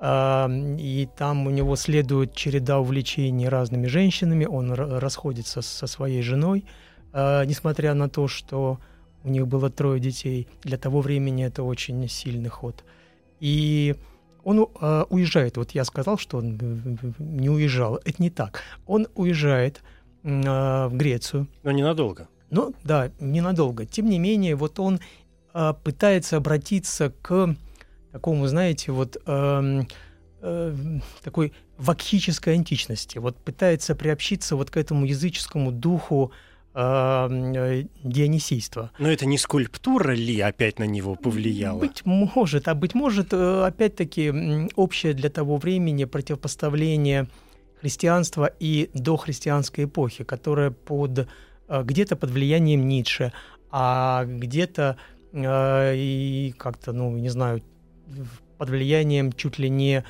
А, 0.00 0.48
И 0.78 1.08
там 1.16 1.46
у 1.46 1.50
него 1.50 1.76
следует 1.76 2.34
череда 2.34 2.80
увлечений 2.80 3.48
разными 3.48 3.86
женщинами, 3.86 4.44
он 4.44 4.72
расходится 4.72 5.62
со 5.62 5.86
своей 5.86 6.22
женой, 6.22 6.64
а, 7.12 7.44
несмотря 7.44 7.94
на 7.94 8.08
то, 8.08 8.26
что 8.28 8.78
у 9.22 9.28
них 9.28 9.46
было 9.46 9.70
трое 9.70 10.00
детей. 10.00 10.48
Для 10.62 10.78
того 10.78 11.00
времени 11.00 11.44
это 11.44 11.62
очень 11.62 12.08
сильный 12.08 12.48
ход. 12.50 12.84
И 13.40 13.94
он 14.46 14.60
э, 14.60 15.04
уезжает. 15.10 15.56
Вот 15.56 15.72
я 15.72 15.84
сказал, 15.84 16.18
что 16.18 16.38
он 16.38 16.56
э, 16.60 17.12
не 17.18 17.50
уезжал. 17.50 17.96
Это 18.04 18.22
не 18.22 18.30
так. 18.30 18.62
Он 18.86 19.08
уезжает 19.16 19.82
э, 20.22 20.28
в 20.30 20.92
Грецию. 20.92 21.48
Но 21.64 21.72
ненадолго. 21.72 22.28
Ну, 22.50 22.72
да, 22.84 23.10
ненадолго. 23.18 23.86
Тем 23.86 24.08
не 24.08 24.20
менее, 24.20 24.54
вот 24.54 24.78
он 24.78 25.00
э, 25.52 25.74
пытается 25.82 26.36
обратиться 26.36 27.12
к 27.22 27.56
такому, 28.12 28.46
знаете, 28.46 28.92
вот 28.92 29.16
эм, 29.26 29.88
э, 30.42 31.00
такой 31.24 31.52
вакхической 31.76 32.54
античности. 32.54 33.18
Вот 33.18 33.36
пытается 33.38 33.96
приобщиться 33.96 34.54
вот 34.54 34.70
к 34.70 34.76
этому 34.76 35.06
языческому 35.06 35.72
духу 35.72 36.30
э, 36.76 37.84
дионисийства. 38.04 38.90
Но 38.98 39.10
это 39.10 39.26
не 39.26 39.38
скульптура 39.38 40.12
ли 40.12 40.40
опять 40.40 40.78
на 40.78 40.84
него 40.84 41.14
повлияла? 41.14 41.80
Быть 41.80 42.04
может, 42.04 42.68
а 42.68 42.74
быть 42.74 42.94
может, 42.94 43.32
э, 43.32 43.64
опять-таки, 43.64 44.68
общее 44.76 45.14
для 45.14 45.30
того 45.30 45.56
времени 45.56 46.04
противопоставление 46.04 47.28
христианства 47.80 48.50
и 48.60 48.90
дохристианской 48.94 49.84
эпохи, 49.84 50.24
которая 50.24 50.70
под, 50.70 51.28
э, 51.68 51.82
где-то 51.82 52.16
под 52.16 52.30
влиянием 52.30 52.86
Ницше, 52.86 53.32
а 53.70 54.24
где-то 54.26 54.96
э, 55.32 55.94
и 55.96 56.54
как-то, 56.58 56.92
ну, 56.92 57.16
не 57.16 57.30
знаю, 57.30 57.62
под 58.58 58.70
влиянием 58.70 59.32
чуть 59.32 59.58
ли 59.58 59.68
не 59.70 60.04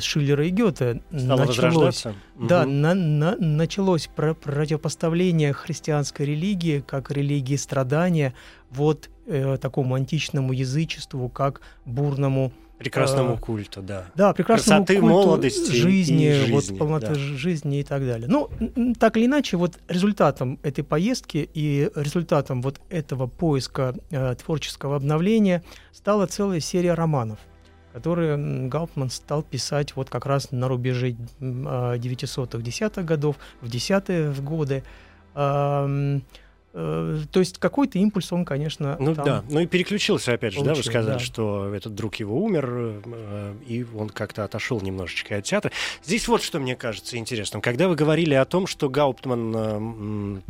Шиллера 0.00 0.46
и 0.46 0.50
Гёте 0.50 1.00
Стало 1.16 1.44
началось, 1.44 2.04
да, 2.38 2.62
Мгм. 2.64 2.80
на, 2.80 2.94
на- 2.94 3.36
началось 3.36 4.08
про- 4.14 4.34
противопоставление 4.34 5.52
христианской 5.52 6.26
религии 6.26 6.82
как 6.86 7.10
религии 7.10 7.56
страдания 7.56 8.34
вот 8.70 9.08
э, 9.26 9.56
такому 9.60 9.94
античному 9.94 10.52
язычеству, 10.52 11.28
как 11.28 11.60
бурному, 11.84 12.52
Прекрасному 12.78 13.34
а, 13.34 13.36
культу, 13.36 13.80
да. 13.80 14.06
да, 14.16 14.32
прекрасному 14.32 14.84
Красоты, 14.84 15.00
культу 15.00 15.14
молодости 15.14 15.70
жизни, 15.70 16.24
и 16.48 16.50
вот 16.50 16.64
жизни, 16.64 16.78
полноты 16.78 17.06
да. 17.08 17.14
жизни 17.14 17.78
и 17.78 17.84
так 17.84 18.04
далее. 18.04 18.26
Ну, 18.28 18.50
так 18.98 19.16
или 19.16 19.26
иначе, 19.26 19.56
вот 19.56 19.78
результатом 19.86 20.58
этой 20.64 20.82
поездки 20.82 21.48
и 21.54 21.88
результатом 21.94 22.60
вот 22.60 22.80
этого 22.90 23.28
поиска 23.28 23.94
э, 24.10 24.34
творческого 24.34 24.96
обновления 24.96 25.62
стала 25.92 26.26
целая 26.26 26.58
серия 26.58 26.94
романов, 26.94 27.38
которые 27.92 28.68
Гауптман 28.68 29.10
стал 29.10 29.42
писать 29.42 29.94
вот 29.96 30.10
как 30.10 30.26
раз 30.26 30.50
на 30.50 30.68
рубеже 30.68 31.16
м, 31.40 31.66
а, 31.68 31.96
900-х, 31.96 32.58
10-х 32.58 33.02
годов, 33.02 33.36
в 33.60 33.68
10-е 33.68 34.32
годы. 34.42 34.82
Ам, 35.34 36.22
э, 36.74 37.20
то 37.30 37.40
есть 37.40 37.58
какой-то 37.58 37.98
импульс 37.98 38.32
он, 38.32 38.44
конечно, 38.44 38.96
Ну 38.98 39.14
там 39.14 39.24
да, 39.24 39.44
ну 39.48 39.60
и 39.60 39.66
переключился 39.66 40.32
опять 40.32 40.52
же, 40.52 40.58
да, 40.58 40.64
вы 40.64 40.68
получил, 40.74 40.90
сказали, 40.90 41.18
да. 41.18 41.18
что 41.18 41.74
этот 41.74 41.94
друг 41.94 42.16
его 42.16 42.42
умер, 42.42 43.02
э, 43.04 43.54
и 43.66 43.86
он 43.94 44.08
как-то 44.10 44.44
отошел 44.44 44.80
немножечко 44.80 45.36
от 45.36 45.44
театра. 45.44 45.72
Здесь 46.04 46.28
вот 46.28 46.42
что 46.42 46.60
мне 46.60 46.76
кажется 46.76 47.16
интересным. 47.16 47.62
Когда 47.62 47.88
вы 47.88 47.94
говорили 47.94 48.34
о 48.34 48.44
том, 48.44 48.66
что 48.66 48.88
Гауптман 48.88 49.54
э, 49.56 50.40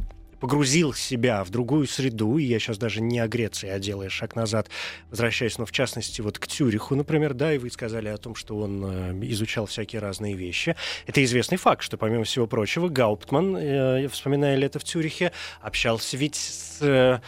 погрузил 0.43 0.93
себя 0.93 1.45
в 1.45 1.51
другую 1.51 1.87
среду, 1.87 2.37
и 2.37 2.43
я 2.43 2.59
сейчас 2.59 2.77
даже 2.77 3.01
не 3.01 3.21
о 3.21 3.29
Греции, 3.29 3.69
а 3.69 3.79
делая 3.79 4.09
шаг 4.09 4.35
назад, 4.35 4.69
возвращаясь, 5.09 5.57
но 5.57 5.67
в 5.67 5.71
частности 5.71 6.21
вот 6.21 6.41
к 6.41 6.49
Тюриху, 6.49 6.97
например, 6.97 7.33
да, 7.33 7.55
и 7.55 7.59
вы 7.59 7.71
сказали 7.71 8.09
о 8.09 8.17
том, 8.17 8.35
что 8.35 8.59
он 8.59 8.85
э, 8.85 9.27
изучал 9.27 9.67
всякие 9.67 10.01
разные 10.01 10.35
вещи. 10.35 10.75
Это 11.07 11.23
известный 11.23 11.59
факт, 11.59 11.85
что, 11.85 11.97
помимо 11.97 12.25
всего 12.25 12.49
прочего, 12.49 12.89
Гауптман, 12.89 13.57
э, 13.57 14.09
вспоминая 14.09 14.57
лето 14.57 14.81
в 14.81 14.85
Тюрихе, 14.85 15.31
общался 15.61 16.17
ведь 16.17 16.35
с, 16.35 16.79
э, 16.83 17.21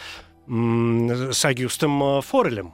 с 0.45 1.45
Агюстом 1.45 2.21
Форелем, 2.21 2.73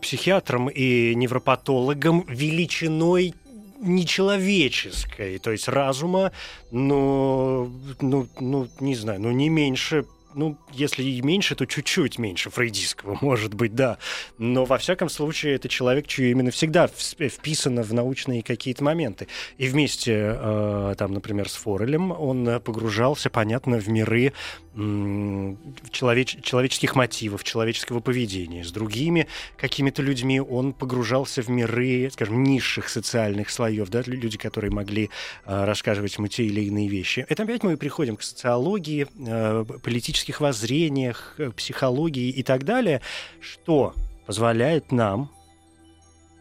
психиатром 0.00 0.70
и 0.70 1.14
невропатологом 1.14 2.24
величиной 2.26 3.34
нечеловеческой, 3.80 5.38
то 5.38 5.50
есть 5.50 5.68
разума, 5.68 6.32
но, 6.70 7.70
ну, 8.00 8.28
ну, 8.40 8.68
не 8.80 8.94
знаю, 8.94 9.20
ну, 9.20 9.30
не 9.30 9.48
меньше, 9.48 10.04
ну, 10.34 10.56
если 10.72 11.02
и 11.02 11.20
меньше, 11.22 11.54
то 11.54 11.66
чуть-чуть 11.66 12.18
меньше 12.18 12.50
фрейдистского, 12.50 13.18
может 13.22 13.54
быть, 13.54 13.74
да. 13.74 13.98
Но, 14.38 14.64
во 14.64 14.78
всяком 14.78 15.08
случае, 15.08 15.54
это 15.54 15.68
человек, 15.68 16.06
чье 16.06 16.30
именно 16.30 16.50
всегда 16.50 16.86
вс- 16.86 17.28
вписано 17.28 17.82
в 17.82 17.92
научные 17.92 18.42
какие-то 18.42 18.84
моменты. 18.84 19.26
И 19.56 19.68
вместе, 19.68 20.36
э, 20.38 20.94
там, 20.96 21.12
например, 21.12 21.48
с 21.48 21.54
Форелем 21.56 22.12
он 22.12 22.60
погружался, 22.60 23.30
понятно, 23.30 23.78
в 23.78 23.88
миры 23.88 24.32
человеч- 24.78 26.40
человеческих 26.42 26.94
мотивов, 26.94 27.42
человеческого 27.42 28.00
поведения. 28.00 28.64
С 28.64 28.70
другими 28.70 29.26
какими-то 29.56 30.02
людьми 30.02 30.40
он 30.40 30.72
погружался 30.72 31.42
в 31.42 31.48
миры, 31.48 32.08
скажем, 32.12 32.44
низших 32.44 32.88
социальных 32.88 33.50
слоев, 33.50 33.88
да, 33.88 34.02
лю- 34.06 34.20
люди, 34.20 34.38
которые 34.38 34.70
могли 34.70 35.10
э, 35.44 35.64
рассказывать 35.64 36.16
ему 36.16 36.28
те 36.28 36.44
или 36.44 36.60
иные 36.62 36.88
вещи. 36.88 37.26
Это 37.28 37.42
опять 37.42 37.64
мы 37.64 37.76
приходим 37.76 38.16
к 38.16 38.22
социологии, 38.22 39.06
э, 39.18 39.64
политических 39.82 40.40
воззрениях, 40.40 41.34
э, 41.38 41.50
психологии 41.50 42.28
и 42.28 42.42
так 42.44 42.64
далее, 42.64 43.00
что 43.40 43.94
позволяет 44.26 44.92
нам, 44.92 45.30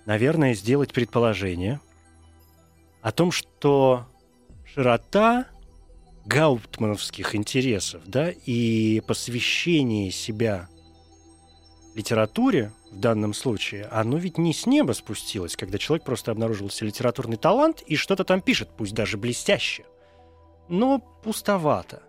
наверное, 0.05 0.53
сделать 0.53 0.93
предположение 0.93 1.79
о 3.01 3.11
том, 3.11 3.31
что 3.31 4.05
широта 4.65 5.47
гауптмановских 6.27 7.35
интересов, 7.35 8.03
да, 8.05 8.29
и 8.29 9.01
посвящение 9.07 10.11
себя 10.11 10.67
литературе 11.95 12.71
в 12.91 12.99
данном 12.99 13.33
случае, 13.33 13.85
оно 13.85 14.17
ведь 14.17 14.37
не 14.37 14.53
с 14.53 14.65
неба 14.65 14.91
спустилось, 14.91 15.55
когда 15.55 15.77
человек 15.77 16.05
просто 16.05 16.31
обнаружил 16.31 16.69
себе 16.69 16.87
литературный 16.87 17.37
талант 17.37 17.81
и 17.81 17.95
что-то 17.95 18.23
там 18.23 18.41
пишет, 18.41 18.69
пусть 18.77 18.93
даже 18.93 19.17
блестяще, 19.17 19.85
но 20.69 20.99
пустовато. 20.99 22.03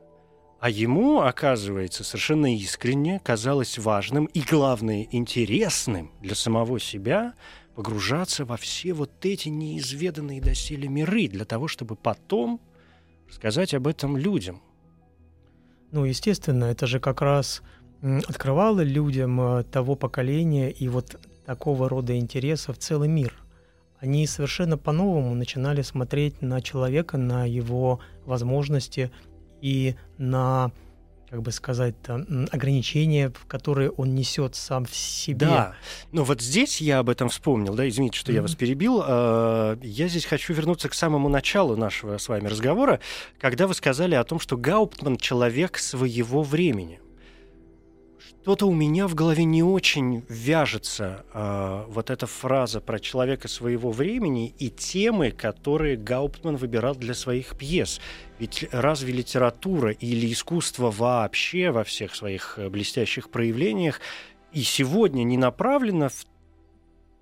А 0.61 0.68
ему, 0.68 1.20
оказывается, 1.20 2.02
совершенно 2.02 2.54
искренне 2.54 3.20
казалось 3.20 3.78
важным 3.78 4.26
и, 4.26 4.40
главное, 4.40 5.07
интересным 5.12 6.11
для 6.20 6.35
самого 6.35 6.81
себя 6.81 7.35
погружаться 7.76 8.44
во 8.44 8.57
все 8.57 8.92
вот 8.92 9.24
эти 9.24 9.48
неизведанные 9.48 10.40
доселе 10.40 10.88
миры 10.88 11.28
для 11.28 11.44
того, 11.44 11.68
чтобы 11.68 11.94
потом 11.94 12.61
рассказать 13.28 13.74
об 13.74 13.86
этом 13.86 14.16
людям. 14.16 14.60
Ну, 15.90 16.04
естественно, 16.04 16.64
это 16.64 16.86
же 16.86 17.00
как 17.00 17.22
раз 17.22 17.62
открывало 18.02 18.80
людям 18.80 19.40
э, 19.40 19.64
того 19.64 19.96
поколения 19.96 20.70
и 20.70 20.88
вот 20.88 21.18
такого 21.44 21.88
рода 21.88 22.16
интересов 22.16 22.78
целый 22.78 23.08
мир. 23.08 23.34
Они 23.98 24.26
совершенно 24.26 24.78
по-новому 24.78 25.34
начинали 25.34 25.82
смотреть 25.82 26.40
на 26.40 26.60
человека, 26.60 27.16
на 27.16 27.44
его 27.44 28.00
возможности 28.24 29.10
и 29.60 29.96
на, 30.18 30.70
как 31.30 31.42
бы 31.42 31.52
сказать, 31.52 31.94
ограничения, 32.50 33.32
которые 33.48 33.90
он 33.90 34.14
несет 34.14 34.54
сам 34.54 34.84
в 34.86 34.94
себе. 34.96 35.46
Да, 35.46 35.74
но 36.12 36.24
вот 36.24 36.40
здесь 36.40 36.80
я 36.80 36.98
об 37.00 37.10
этом 37.10 37.28
вспомнил, 37.28 37.74
да, 37.74 37.88
извините, 37.88 38.18
что 38.18 38.32
я 38.32 38.38
Мгм. 38.38 38.46
вас 38.46 38.54
перебил. 38.54 39.02
А, 39.04 39.78
Я 39.82 40.08
здесь 40.08 40.24
хочу 40.24 40.52
вернуться 40.54 40.88
к 40.88 40.94
самому 40.94 41.28
началу 41.28 41.76
нашего 41.76 42.18
с 42.18 42.28
вами 42.28 42.48
разговора, 42.48 43.00
когда 43.38 43.66
вы 43.66 43.74
сказали 43.74 44.14
о 44.14 44.24
том, 44.24 44.40
что 44.40 44.56
Гауптман 44.56 45.16
человек 45.18 45.78
своего 45.78 46.42
времени. 46.42 47.00
Что-то 48.48 48.64
у 48.64 48.72
меня 48.72 49.06
в 49.06 49.14
голове 49.14 49.44
не 49.44 49.62
очень 49.62 50.24
вяжется 50.30 51.26
а, 51.34 51.84
вот 51.90 52.08
эта 52.08 52.26
фраза 52.26 52.80
про 52.80 52.98
человека 52.98 53.46
своего 53.46 53.90
времени 53.90 54.54
и 54.58 54.70
темы, 54.70 55.32
которые 55.32 55.98
Гауптман 55.98 56.56
выбирал 56.56 56.94
для 56.94 57.12
своих 57.12 57.58
пьес. 57.58 58.00
Ведь 58.38 58.64
разве 58.72 59.12
литература 59.12 59.90
или 59.90 60.32
искусство 60.32 60.90
вообще 60.90 61.70
во 61.72 61.84
всех 61.84 62.14
своих 62.14 62.54
э, 62.58 62.70
блестящих 62.70 63.28
проявлениях 63.28 64.00
и 64.54 64.62
сегодня 64.62 65.24
не 65.24 65.37
направлено 65.37 66.08
в 66.08 66.24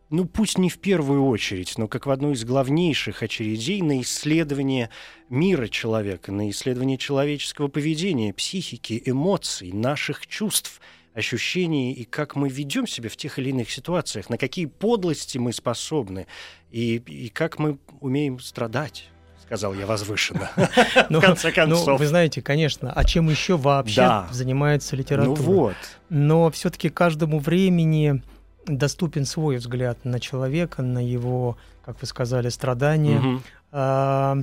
ну 0.09 0.27
пусть 0.27 0.59
не 0.59 0.71
в 0.71 0.79
первую 0.79 1.27
очередь, 1.27 1.77
но 1.77 1.89
как 1.89 2.07
в 2.07 2.11
одну 2.13 2.31
из 2.31 2.45
главнейших 2.45 3.25
очередей 3.25 3.83
на 3.83 4.01
исследование 4.01 4.91
мира 5.29 5.67
человека, 5.67 6.31
на 6.31 6.49
исследование 6.51 6.97
человеческого 6.97 7.67
поведения, 7.67 8.33
психики, 8.33 9.03
эмоций, 9.05 9.73
наших 9.73 10.29
чувств, 10.29 10.81
ощущений 11.17 11.93
и 11.93 12.05
как 12.05 12.37
мы 12.37 12.49
ведем 12.49 12.87
себя 12.87 13.09
в 13.09 13.17
тех 13.17 13.39
или 13.39 13.49
иных 13.51 13.71
ситуациях, 13.71 14.29
на 14.31 14.37
какие 14.39 14.67
подлости 14.67 15.39
мы 15.39 15.53
способны 15.53 16.27
и, 16.71 16.97
и 17.07 17.29
как 17.31 17.59
мы 17.59 17.79
умеем 18.01 18.39
страдать, 18.39 19.09
сказал 19.43 19.73
я 19.75 19.87
возвышенно. 19.87 20.51
Ну, 21.11 21.21
В 21.21 21.23
конце 21.23 21.49
ну, 21.49 21.55
концов. 21.55 21.99
вы 22.01 22.07
знаете, 22.07 22.43
конечно, 22.43 22.93
а 22.93 23.05
чем 23.05 23.31
еще 23.31 23.57
вообще 23.57 23.97
Да. 24.03 24.29
занимается 24.31 24.95
Ну 24.95 25.01
литература? 25.01 25.41
вот. 25.43 25.77
Но 26.11 26.51
все-таки 26.51 26.91
каждому 26.91 27.39
времени 27.39 28.23
доступен 28.67 29.25
свой 29.25 29.57
взгляд 29.57 30.05
на 30.05 30.21
человека, 30.21 30.83
на 30.83 30.99
его, 31.05 31.57
как 31.85 32.01
вы 32.01 32.07
сказали, 32.07 32.49
страдания. 32.51 33.19
Мгм. 33.21 33.43
А, 33.73 34.37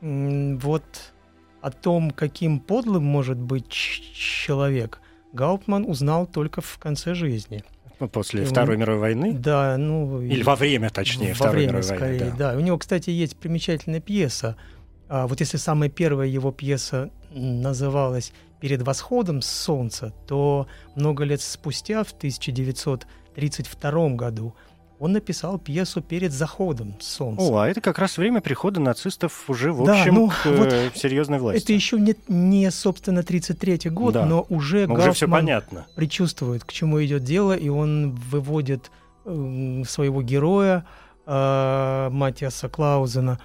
вот 0.00 0.84
о 1.60 1.70
том, 1.70 2.10
каким 2.10 2.58
подлым 2.60 3.04
может 3.04 3.36
быть 3.38 3.68
человек, 3.70 5.00
Гауптман 5.36 5.84
узнал 5.86 6.26
только 6.26 6.60
в 6.60 6.78
конце 6.78 7.14
жизни. 7.14 7.62
Ну, 8.00 8.08
После 8.08 8.40
И 8.42 8.44
он- 8.44 8.50
Второй 8.50 8.76
мировой 8.76 9.00
войны. 9.00 9.32
Да, 9.32 9.76
ну... 9.78 10.20
и- 10.20 10.26
Или 10.28 10.42
во 10.42 10.56
время, 10.56 10.90
точнее, 10.90 11.28
во 11.28 11.34
Второй 11.34 11.54
время, 11.56 11.68
мировой 11.74 11.88
войны. 11.88 12.16
скорее, 12.18 12.30
да. 12.36 12.52
да. 12.52 12.58
У 12.58 12.60
него, 12.60 12.76
кстати, 12.78 13.10
есть 13.10 13.36
примечательная 13.36 14.00
пьеса. 14.00 14.56
А, 15.08 15.26
вот 15.26 15.40
если 15.40 15.56
самая 15.56 15.88
первая 15.88 16.26
его 16.28 16.50
пьеса 16.52 17.10
называлась 17.32 18.32
«Перед 18.60 18.82
восходом 18.82 19.40
солнца», 19.42 20.12
то 20.26 20.66
много 20.94 21.24
лет 21.24 21.40
спустя, 21.40 22.02
в 22.04 22.12
1932 23.36 24.08
году, 24.10 24.54
он 24.98 25.12
написал 25.12 25.58
пьесу 25.58 26.00
перед 26.00 26.32
заходом 26.32 26.94
солнца. 27.00 27.42
О, 27.44 27.58
а 27.58 27.68
это 27.68 27.80
как 27.80 27.98
раз 27.98 28.16
время 28.16 28.40
прихода 28.40 28.80
нацистов 28.80 29.48
уже, 29.48 29.72
в 29.72 29.84
Да, 29.84 29.98
общем, 30.00 30.14
ну, 30.14 30.28
к 30.28 30.46
вот 30.46 30.72
э, 30.72 30.90
серьезной 30.94 31.38
власти. 31.38 31.62
Это 31.62 31.72
еще 31.72 31.98
не, 32.00 32.14
не 32.28 32.70
собственно, 32.70 33.20
33-й 33.20 33.90
год, 33.90 34.14
Да. 34.14 34.24
но 34.24 34.46
уже 34.48 34.86
Ну, 34.86 34.94
уже 34.94 35.12
все 35.12 35.28
понятно. 35.28 35.86
предчувствует, 35.96 36.64
к 36.64 36.72
чему 36.72 37.04
идет 37.04 37.24
дело, 37.24 37.52
и 37.54 37.68
он 37.68 38.12
выводит 38.12 38.90
м, 39.26 39.84
своего 39.84 40.22
героя 40.22 40.86
э, 41.26 42.08
Матиаса 42.10 42.68
Клаузена, 42.68 43.38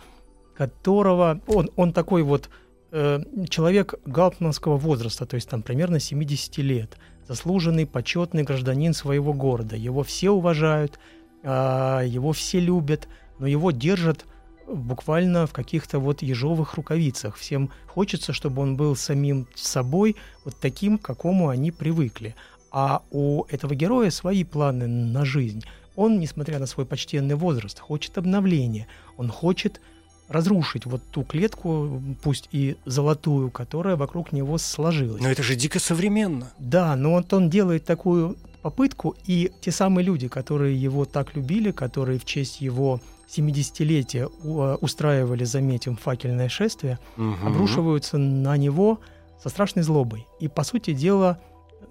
которого 0.56 1.42
он, 1.48 1.70
он 1.76 1.92
такой 1.94 2.24
вот 2.24 2.50
э, 2.92 3.20
человек 3.50 3.96
гауптманского 4.06 4.78
возраста, 4.78 5.26
то 5.26 5.36
есть 5.36 5.50
там 5.50 5.64
примерно 5.64 6.00
70 6.00 6.58
лет, 6.60 6.98
заслуженный, 7.28 7.86
почетный 7.88 8.44
гражданин 8.44 8.94
своего 8.94 9.34
города. 9.34 9.76
Его 9.76 10.04
все 10.04 10.30
уважают, 10.32 11.00
его 11.44 12.34
все 12.34 12.60
любят, 12.60 13.08
но 13.40 13.48
его 13.48 13.72
держат 13.72 14.26
буквально 14.68 15.48
в 15.48 15.54
каких-то 15.54 16.00
вот 16.00 16.22
ежовых 16.22 16.76
рукавицах. 16.76 17.36
Всем 17.36 17.72
хочется, 17.88 18.34
чтобы 18.34 18.62
он 18.62 18.78
был 18.78 18.96
самим 18.96 19.48
собой, 19.56 20.16
вот 20.46 20.56
таким, 20.60 20.98
к 20.98 21.02
какому 21.02 21.50
они 21.50 21.72
привыкли. 21.72 22.36
А 22.72 23.02
у 23.12 23.44
этого 23.50 23.76
героя 23.76 24.12
свои 24.12 24.44
планы 24.44 24.88
на 24.88 25.26
жизнь. 25.26 25.64
Он, 25.96 26.20
несмотря 26.20 26.58
на 26.58 26.68
свой 26.68 26.86
почтенный 26.86 27.36
возраст, 27.36 27.80
хочет 27.80 28.18
обновления. 28.18 28.88
Он 29.18 29.30
хочет 29.30 29.82
разрушить 30.30 30.86
вот 30.86 31.02
ту 31.12 31.24
клетку, 31.24 32.02
пусть 32.24 32.48
и 32.54 32.78
золотую, 32.86 33.52
которая 33.52 33.98
вокруг 33.98 34.32
него 34.32 34.58
сложилась. 34.58 35.22
Но 35.22 35.30
это 35.30 35.44
же 35.44 35.56
дико 35.56 35.80
современно. 35.80 36.54
Да, 36.58 36.96
но 36.96 37.12
вот 37.12 37.34
он 37.34 37.50
делает 37.50 37.84
такую 37.84 38.38
попытку, 38.62 39.16
и 39.26 39.52
те 39.62 39.72
самые 39.72 40.06
люди, 40.06 40.28
которые 40.28 40.76
его 40.82 41.06
так 41.06 41.36
любили, 41.36 41.72
которые 41.72 42.18
в 42.20 42.26
честь 42.26 42.62
его 42.62 43.00
70-летия 43.28 44.28
у- 44.44 44.62
э, 44.62 44.76
устраивали, 44.82 45.44
заметим, 45.46 45.96
факельное 45.96 46.50
шествие, 46.50 47.00
Мгм. 47.18 47.48
обрушиваются 47.48 48.18
на 48.18 48.58
него 48.58 49.00
со 49.42 49.50
страшной 49.50 49.84
злобой. 49.84 50.26
И, 50.40 50.48
по 50.48 50.64
сути 50.64 50.94
дела, 50.94 51.38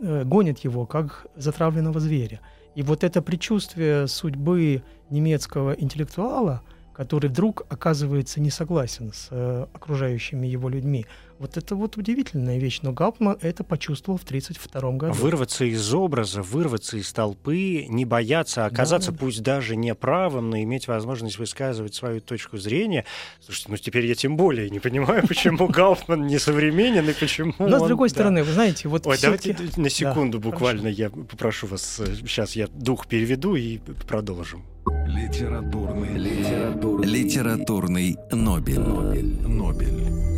э, 0.02 0.24
гонят 0.24 0.60
его, 0.60 0.86
как 0.86 1.26
затравленного 1.36 1.98
зверя. 2.00 2.40
И 2.76 2.82
вот 2.82 3.04
это 3.04 3.20
предчувствие 3.22 4.06
судьбы 4.06 4.82
немецкого 5.10 5.72
интеллектуала, 5.72 6.60
который 6.94 7.28
вдруг 7.30 7.62
оказывается 7.68 8.40
не 8.40 8.50
согласен 8.50 9.12
с 9.12 9.28
э, 9.30 9.66
окружающими 9.72 10.46
его 10.46 10.68
людьми, 10.68 11.06
вот 11.40 11.56
это 11.56 11.74
вот 11.74 11.96
удивительная 11.96 12.58
вещь. 12.58 12.80
Но 12.82 12.92
Гауптман 12.92 13.38
это 13.40 13.64
почувствовал 13.64 14.18
в 14.18 14.24
1932 14.24 14.92
году. 14.92 15.14
Вырваться 15.14 15.64
из 15.64 15.92
образа, 15.94 16.42
вырваться 16.42 16.98
из 16.98 17.10
толпы, 17.12 17.86
не 17.88 18.04
бояться 18.04 18.66
оказаться, 18.66 19.10
да. 19.10 19.18
пусть 19.18 19.42
даже 19.42 19.74
не 19.74 19.94
правым, 19.94 20.50
но 20.50 20.58
иметь 20.58 20.86
возможность 20.86 21.38
высказывать 21.38 21.94
свою 21.94 22.20
точку 22.20 22.58
зрения. 22.58 23.06
Слушайте, 23.40 23.68
ну 23.70 23.76
теперь 23.78 24.06
я 24.06 24.14
тем 24.14 24.36
более 24.36 24.68
не 24.68 24.80
понимаю, 24.80 25.24
почему 25.28 25.66
Гауптман 25.66 26.26
не 26.26 26.38
современен 26.38 27.08
и 27.08 27.14
почему 27.14 27.54
Но 27.58 27.78
с 27.78 27.88
другой 27.88 28.10
да. 28.10 28.14
стороны, 28.14 28.44
вы 28.44 28.52
знаете, 28.52 28.88
вот 28.88 29.06
Ой, 29.06 29.16
давайте 29.20 29.56
на 29.76 29.88
секунду 29.88 30.38
Да, 30.38 30.50
буквально 30.50 30.88
я 30.88 31.08
попрошу 31.08 31.66
вас, 31.66 32.02
сейчас 32.20 32.54
я 32.54 32.66
дух 32.66 33.06
переведу 33.06 33.56
и 33.56 33.78
продолжим. 34.06 34.66
Литературный, 35.06 36.18
литературный, 36.18 37.08
Литературный 37.08 38.16
Нобель. 38.30 38.80
Нобель. 38.80 39.48
Нобель. 39.48 40.29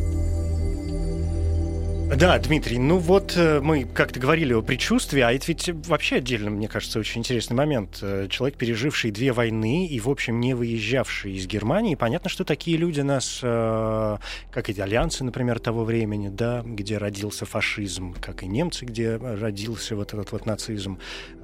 Да, 2.10 2.38
Дмитрий, 2.38 2.78
ну 2.78 2.98
вот 2.98 3.34
э, 3.36 3.60
мы 3.60 3.84
как-то 3.84 4.20
говорили 4.20 4.52
о 4.52 4.62
предчувствии, 4.62 5.20
а 5.22 5.32
это 5.32 5.46
ведь 5.48 5.68
вообще 5.88 6.16
отдельно, 6.16 6.50
мне 6.50 6.68
кажется, 6.68 6.98
очень 6.98 7.20
интересный 7.20 7.54
момент. 7.56 7.98
Э, 8.02 8.28
Человек, 8.28 8.58
переживший 8.58 9.10
две 9.10 9.32
войны 9.32 9.86
и, 9.86 9.98
в 9.98 10.08
общем, 10.08 10.38
не 10.38 10.54
выезжавший 10.54 11.32
из 11.32 11.46
Германии, 11.46 11.94
понятно, 11.94 12.28
что 12.28 12.44
такие 12.44 12.76
люди 12.76 13.00
нас, 13.00 13.40
э, 13.42 14.16
как 14.50 14.68
итальянцы, 14.70 15.24
например, 15.24 15.58
того 15.58 15.84
времени, 15.84 16.28
да, 16.28 16.62
где 16.64 16.98
родился 16.98 17.46
фашизм, 17.46 18.14
как 18.20 18.42
и 18.42 18.46
немцы, 18.46 18.84
где 18.84 19.16
родился 19.16 19.96
вот 19.96 20.12
этот 20.12 20.32
вот 20.32 20.44
нацизм 20.46 20.98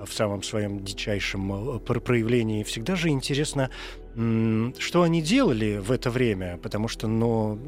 в 0.05 0.13
самом 0.13 0.43
своем 0.43 0.85
дичайшем 0.85 1.81
пр- 1.81 2.01
проявлении, 2.01 2.63
всегда 2.63 2.95
же 2.95 3.09
интересно, 3.09 3.71
что 4.15 5.03
они 5.03 5.23
делали 5.23 5.79
в 5.79 5.93
это 5.93 6.11
время, 6.11 6.59
потому 6.61 6.89
что, 6.89 7.07
ну, 7.07 7.59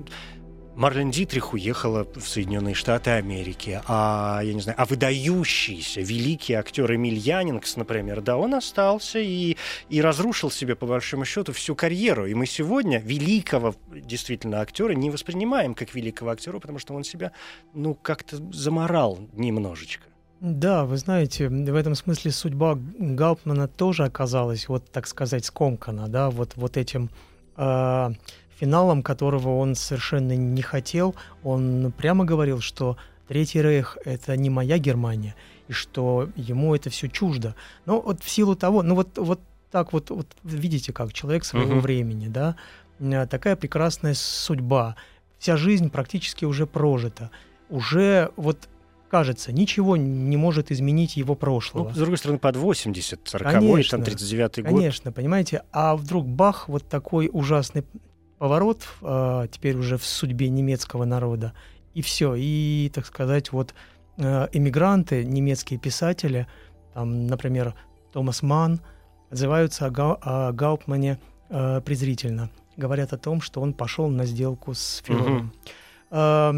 Марлен 0.80 1.10
Дитрих 1.10 1.52
уехала 1.52 2.06
в 2.14 2.26
Соединенные 2.26 2.74
Штаты 2.74 3.10
Америки, 3.10 3.82
а, 3.86 4.40
я 4.42 4.54
не 4.54 4.62
знаю, 4.62 4.80
а 4.80 4.86
выдающийся 4.86 6.00
великий 6.00 6.54
актер 6.54 6.94
Эмиль 6.94 7.18
Янингс, 7.18 7.76
например, 7.76 8.22
да, 8.22 8.38
он 8.38 8.54
остался 8.54 9.18
и, 9.18 9.58
и 9.90 10.00
разрушил 10.00 10.50
себе, 10.50 10.76
по 10.76 10.86
большому 10.86 11.26
счету, 11.26 11.52
всю 11.52 11.74
карьеру. 11.74 12.24
И 12.24 12.32
мы 12.32 12.46
сегодня 12.46 12.98
великого, 12.98 13.74
действительно, 13.92 14.62
актера 14.62 14.92
не 14.92 15.10
воспринимаем 15.10 15.74
как 15.74 15.94
великого 15.94 16.30
актера, 16.30 16.58
потому 16.58 16.78
что 16.78 16.94
он 16.94 17.04
себя, 17.04 17.32
ну, 17.74 17.94
как-то 17.94 18.38
заморал 18.50 19.18
немножечко. 19.34 20.06
Да, 20.40 20.86
вы 20.86 20.96
знаете, 20.96 21.50
в 21.50 21.76
этом 21.76 21.94
смысле 21.94 22.30
судьба 22.30 22.78
Гауптмана 22.98 23.68
тоже 23.68 24.04
оказалась, 24.04 24.66
вот 24.66 24.90
так 24.90 25.06
сказать, 25.06 25.44
скомкана, 25.44 26.08
да, 26.08 26.30
вот, 26.30 26.56
вот 26.56 26.78
этим 26.78 27.10
э, 27.58 28.10
финалом, 28.60 29.02
которого 29.02 29.58
он 29.58 29.74
совершенно 29.74 30.36
не 30.36 30.62
хотел. 30.62 31.14
Он 31.42 31.92
прямо 31.96 32.24
говорил, 32.24 32.60
что 32.60 32.96
Третий 33.26 33.62
Рейх— 33.62 33.96
это 34.04 34.36
не 34.36 34.50
моя 34.50 34.78
Германия, 34.78 35.34
и 35.68 35.72
что 35.72 36.28
ему 36.36 36.74
это 36.74 36.90
все 36.90 37.08
чуждо. 37.08 37.54
Но 37.86 38.00
вот 38.00 38.22
в 38.22 38.28
силу 38.28 38.56
того, 38.56 38.82
ну 38.82 38.94
вот, 38.94 39.16
вот 39.16 39.40
так 39.70 39.92
вот, 39.92 40.10
вот 40.10 40.26
видите, 40.42 40.92
как 40.92 41.12
человек 41.12 41.44
своего 41.44 41.74
Мгм. 41.74 41.80
времени, 41.80 42.28
да, 42.28 42.56
э, 42.98 43.26
такая 43.26 43.56
прекрасная 43.56 44.14
судьба, 44.14 44.96
вся 45.38 45.56
жизнь 45.56 45.90
практически 45.90 46.44
уже 46.44 46.66
прожита, 46.66 47.30
уже 47.70 48.30
вот 48.36 48.68
кажется, 49.10 49.52
ничего 49.52 49.96
не 49.96 50.36
может 50.36 50.70
изменить 50.70 51.16
его 51.16 51.34
прошлого. 51.34 51.88
Ну, 51.88 51.94
с 51.94 51.98
другой 51.98 52.18
стороны, 52.18 52.38
под 52.38 52.56
80, 52.56 53.20
40 53.24 53.52
Конечно, 53.52 53.98
там, 53.98 54.06
39-й 54.06 54.62
год. 54.62 54.72
Конечно, 54.72 55.12
понимаете, 55.12 55.62
а 55.72 55.96
вдруг 55.96 56.26
бах, 56.26 56.68
вот 56.68 56.84
такой 56.88 57.28
ужасный 57.32 57.84
поворот 58.40 58.88
э, 59.02 59.48
теперь 59.52 59.76
уже 59.76 59.98
в 59.98 60.04
судьбе 60.04 60.48
немецкого 60.48 61.04
народа, 61.04 61.52
и 61.92 62.00
все, 62.00 62.34
и, 62.34 62.90
так 62.92 63.04
сказать, 63.04 63.52
вот 63.52 63.74
э, 64.16 64.48
эмигранты, 64.52 65.26
немецкие 65.26 65.78
писатели, 65.78 66.46
там, 66.94 67.26
например, 67.26 67.74
Томас 68.14 68.42
Манн, 68.42 68.80
отзываются 69.30 69.84
о, 69.84 69.90
Гау- 69.90 70.18
о 70.22 70.52
Гауптмане 70.52 71.20
э, 71.50 71.82
презрительно, 71.84 72.48
говорят 72.78 73.12
о 73.12 73.18
том, 73.18 73.42
что 73.42 73.60
он 73.60 73.74
пошел 73.74 74.08
на 74.08 74.24
сделку 74.24 74.72
с 74.72 75.02
Фюрером. 75.04 75.52
Э, 76.10 76.54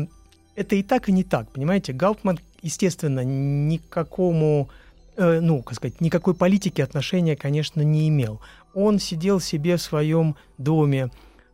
это 0.55 0.77
и 0.77 0.85
так, 0.85 1.09
и 1.09 1.13
не 1.13 1.25
так, 1.25 1.51
понимаете, 1.51 1.93
Гауптман, 1.93 2.39
естественно, 2.63 3.25
никакому 3.25 4.71
э, 5.17 5.41
ну, 5.41 5.65
как 5.65 5.75
сказать, 5.75 6.01
никакой 6.01 6.35
политики 6.35 6.81
отношения, 6.81 7.35
конечно, 7.35 7.81
не 7.81 8.09
имел. 8.09 8.41
Он 8.73 9.01
сидел 9.01 9.41
себе 9.41 9.77
в 9.77 9.83
своем 9.83 10.37
доме 10.59 11.11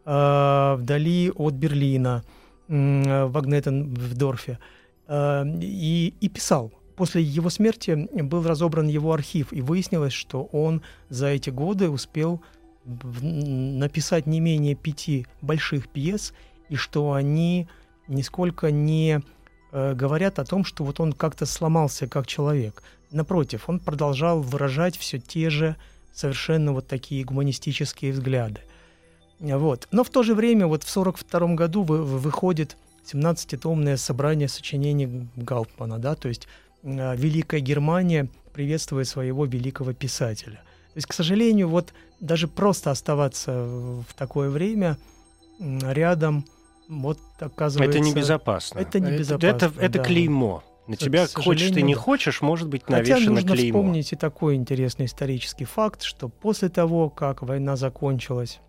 вдали 0.09 1.31
от 1.35 1.55
Берлина, 1.55 2.25
э, 2.69 3.25
в 3.25 3.37
Агнетендорфе, 3.37 4.59
э, 5.07 5.45
и, 5.61 6.15
и 6.21 6.29
писал. 6.29 6.73
После 6.97 7.23
его 7.23 7.51
смерти 7.51 8.09
был 8.23 8.43
разобран 8.43 8.89
его 8.89 9.13
архив, 9.13 9.53
и 9.53 9.61
выяснилось, 9.61 10.15
что 10.15 10.45
он 10.45 10.83
за 11.11 11.27
эти 11.29 11.51
годы 11.51 11.91
успел 11.91 12.41
написать 12.85 14.27
не 14.27 14.41
менее 14.41 14.75
пяти 14.75 15.27
больших 15.43 15.89
пьес, 15.89 16.33
и 16.71 16.77
что 16.77 17.13
они 17.13 17.69
нисколько 18.09 18.71
не 18.71 19.21
э, 19.73 19.95
говорят 19.95 20.39
о 20.39 20.45
том, 20.45 20.65
что 20.65 20.85
вот 20.85 21.01
он 21.01 21.13
как-то 21.13 21.45
сломался 21.45 22.09
как 22.09 22.27
человек. 22.27 22.83
Напротив, 23.11 23.69
он 23.69 23.79
продолжал 23.79 24.41
выражать 24.41 24.97
все 24.97 25.19
те 25.19 25.51
же 25.51 25.77
совершенно 26.15 26.73
вот 26.73 26.89
такие 26.89 27.25
гуманистические 27.25 28.13
взгляды. 28.13 28.63
Вот. 29.41 29.89
Но 29.93 30.03
в 30.05 30.11
то 30.11 30.23
же 30.23 30.35
время 30.35 30.67
вот 30.67 30.83
в 30.85 30.89
1942 30.91 31.55
году 31.55 31.83
вы- 31.83 32.03
вы- 32.03 32.19
выходит 32.19 32.77
17-томное 33.05 33.97
собрание 33.97 34.49
сочинений 34.49 35.29
Гауптмана, 35.37 35.99
да, 35.99 36.15
то 36.15 36.29
есть 36.29 36.47
э, 36.83 37.17
Великая 37.17 37.61
Германия 37.61 38.29
приветствует 38.53 39.07
своего 39.09 39.45
великого 39.47 39.93
писателя. 39.93 40.57
То 40.93 40.97
есть, 40.97 41.07
к 41.07 41.13
сожалению, 41.13 41.69
вот 41.69 41.93
даже 42.21 42.49
просто 42.49 42.91
оставаться 42.91 43.53
в 43.65 44.07
такое 44.17 44.51
время 44.51 44.97
рядом, 45.61 46.45
вот 46.89 47.19
оказывается... 47.39 47.99
Это 47.99 48.09
небезопасно. 48.09 48.79
Это 48.81 49.01
небезопасно, 49.01 49.47
Это, 49.67 49.73
это 49.81 49.99
да. 49.99 50.05
клеймо. 50.05 50.65
На 50.87 50.97
К 50.97 50.99
тебя 51.01 51.27
хочешь 51.27 51.71
ты 51.71 51.83
не 51.83 51.95
да. 51.95 52.01
хочешь, 52.01 52.41
может 52.41 52.69
быть 52.69 52.83
Хотя 52.85 52.97
навешено 52.99 53.35
нужно 53.35 53.53
клеймо. 53.53 53.79
вспомнить 53.79 54.13
и 54.13 54.17
такой 54.17 54.55
интересный 54.55 55.05
исторический 55.07 55.67
факт, 55.67 56.03
что 56.03 56.29
после 56.29 56.71
того, 56.71 57.11
как 57.11 57.43
война 57.43 57.77
закончилась, 57.77 58.61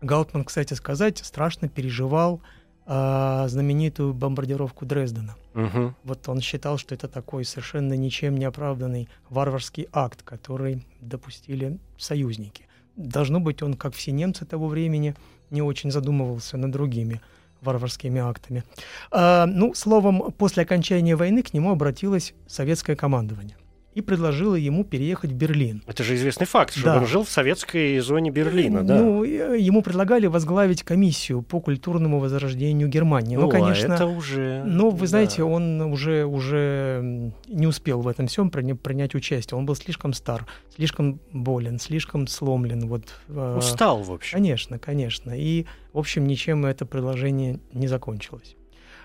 Гаутман, 0.00 0.44
кстати 0.44 0.74
сказать, 0.74 1.18
страшно 1.18 1.68
переживал 1.68 2.40
а, 2.86 3.46
знаменитую 3.48 4.14
бомбардировку 4.14 4.86
Дрездена. 4.86 5.36
Мгм. 5.54 5.94
Вот 6.04 6.28
он 6.28 6.40
считал, 6.40 6.78
что 6.78 6.94
это 6.94 7.08
такой 7.08 7.44
совершенно 7.44 7.92
ничем 7.94 8.36
не 8.36 8.46
оправданный 8.46 9.08
варварский 9.28 9.88
акт, 9.92 10.22
который 10.22 10.86
допустили 11.00 11.78
союзники. 11.98 12.66
Должно 12.96 13.40
быть, 13.40 13.62
он, 13.62 13.74
как 13.74 13.94
все 13.94 14.10
немцы 14.10 14.46
того 14.46 14.68
времени, 14.68 15.14
не 15.50 15.62
очень 15.62 15.90
задумывался 15.90 16.56
над 16.56 16.70
другими 16.70 17.20
варварскими 17.60 18.20
актами. 18.20 18.64
А, 19.10 19.46
ну, 19.46 19.74
словом, 19.74 20.32
после 20.32 20.62
окончания 20.62 21.14
войны 21.14 21.42
к 21.42 21.52
нему 21.52 21.72
обратилось 21.72 22.34
советское 22.46 22.96
командование 22.96 23.56
и 23.98 24.00
предложило 24.00 24.54
ему 24.54 24.84
переехать 24.84 25.32
в 25.32 25.34
Берлин. 25.34 25.82
Это 25.88 26.04
же 26.04 26.14
известный 26.14 26.46
факт, 26.46 26.72
что 26.72 26.84
Да. 26.84 26.98
он 26.98 27.06
жил 27.06 27.24
в 27.24 27.28
советской 27.28 27.98
зоне 27.98 28.30
Берлина, 28.30 28.84
да? 28.84 28.94
Ну, 28.94 29.24
э, 29.24 29.58
ему 29.58 29.82
предлагали 29.82 30.26
возглавить 30.26 30.84
комиссию 30.84 31.42
по 31.42 31.60
культурному 31.60 32.20
возрождению 32.20 32.86
Германии. 32.86 33.34
Ну, 33.34 33.48
а 33.48 33.50
конечно, 33.50 33.94
это 33.94 34.06
уже... 34.06 34.62
но 34.64 34.90
вы 34.90 35.00
да. 35.00 35.06
знаете, 35.06 35.42
он 35.42 35.80
уже, 35.80 36.26
уже 36.26 37.32
не 37.48 37.66
успел 37.66 38.00
в 38.02 38.06
этом 38.06 38.28
всем 38.28 38.50
принять 38.50 39.16
участие. 39.16 39.58
Он 39.58 39.66
был 39.66 39.74
слишком 39.74 40.12
стар, 40.12 40.46
слишком 40.76 41.18
болен, 41.32 41.80
слишком 41.80 42.28
сломлен. 42.28 42.86
Вот, 42.86 43.02
э, 43.28 43.56
Устал, 43.58 44.04
в 44.04 44.12
общем. 44.12 44.38
Конечно, 44.38 44.78
конечно. 44.78 45.32
И, 45.36 45.66
в 45.92 45.98
общем, 45.98 46.28
ничем 46.28 46.66
это 46.66 46.86
предложение 46.86 47.58
не 47.72 47.88
закончилось. 47.88 48.54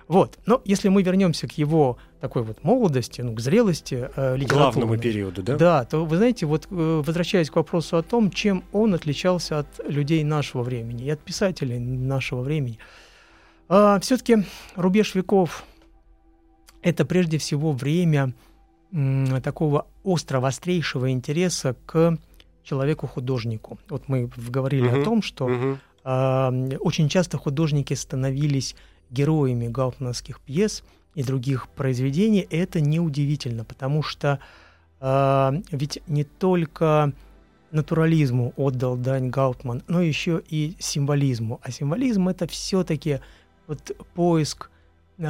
Вот. 0.08 0.38
Но 0.46 0.62
если 0.66 0.90
мы 0.90 1.02
вернемся 1.04 1.48
к 1.48 1.54
его 1.54 1.98
такой 2.20 2.44
вот 2.44 2.64
молодости, 2.64 3.22
ну, 3.22 3.34
к 3.34 3.40
зрелости 3.40 4.10
э, 4.16 4.38
Главному 4.38 4.98
периоду, 4.98 5.44
да? 5.44 5.56
да, 5.58 5.86
то 5.86 6.06
вы 6.06 6.18
знаете, 6.18 6.46
вот 6.46 6.68
э, 6.70 7.02
возвращаясь 7.06 7.50
к 7.50 7.56
вопросу 7.56 7.98
о 7.98 8.04
том, 8.04 8.32
чем 8.32 8.64
он 8.72 8.94
отличался 8.94 9.60
от 9.60 9.68
людей 9.88 10.24
нашего 10.24 10.64
времени 10.64 11.06
и 11.06 11.10
от 11.10 11.20
писателей 11.20 11.80
нашего 11.80 12.42
времени, 12.42 12.78
все-таки 13.68 14.46
рубеж 14.76 15.16
веков 15.16 15.64
это 16.82 17.06
прежде 17.06 17.38
всего 17.38 17.72
время 17.72 18.34
м, 18.92 19.42
такого 19.42 19.88
острого, 20.04 20.50
острейшего 20.50 21.10
интереса 21.12 21.76
к 21.86 22.18
человеку-художнику. 22.64 23.80
Вот 23.90 24.10
мы 24.10 24.30
говорили 24.50 24.88
Мгм, 24.90 25.02
о 25.02 25.04
том, 25.04 25.22
что 25.22 25.48
Мгм. 25.48 25.80
а, 26.04 26.52
очень 26.82 27.10
часто 27.10 27.38
художники 27.38 27.94
становились 27.94 28.76
героями 29.14 29.68
гауптмановских 29.68 30.42
пьес 30.42 30.84
и 31.16 31.24
других 31.24 31.70
произведений. 31.70 32.46
Это 32.50 32.82
неудивительно, 32.82 33.64
потому 33.64 34.04
что 34.04 34.40
а, 35.00 35.54
ведь 35.72 36.02
не 36.08 36.24
только 36.24 37.14
натурализму 37.72 38.54
отдал 38.56 38.96
дань 38.96 39.30
Гаутман, 39.30 39.84
но 39.88 40.02
еще 40.02 40.42
и 40.48 40.76
символизму. 40.80 41.60
А 41.64 41.72
символизм 41.72 42.30
это 42.30 42.48
все-таки 42.48 43.20
вот 43.68 43.92
поиск, 44.14 44.70
э, 45.18 45.24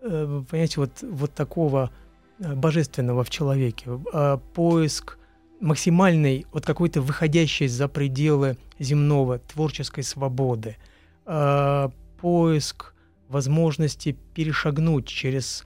э, 0.00 0.42
понимаете, 0.50 0.80
вот, 0.80 1.02
вот 1.02 1.34
такого 1.34 1.90
э, 2.38 2.54
божественного 2.54 3.24
в 3.24 3.30
человеке, 3.30 3.90
э, 4.12 4.38
поиск 4.54 5.18
максимальной, 5.60 6.46
вот 6.52 6.64
какой-то 6.64 7.00
выходящей 7.00 7.66
за 7.66 7.88
пределы 7.88 8.56
земного 8.78 9.38
творческой 9.38 10.04
свободы, 10.04 10.76
э, 11.26 11.88
поиск 12.20 12.94
возможности 13.28 14.16
перешагнуть 14.34 15.06
через 15.06 15.64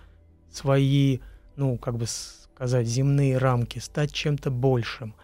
свои, 0.51 1.21
ну, 1.57 1.79
как 1.79 1.97
бы 1.97 2.07
сказать, 2.07 2.87
земные 2.87 3.39
рамки, 3.39 3.79
стать 3.79 4.13
чем-то 4.13 4.51
большим, 4.51 5.15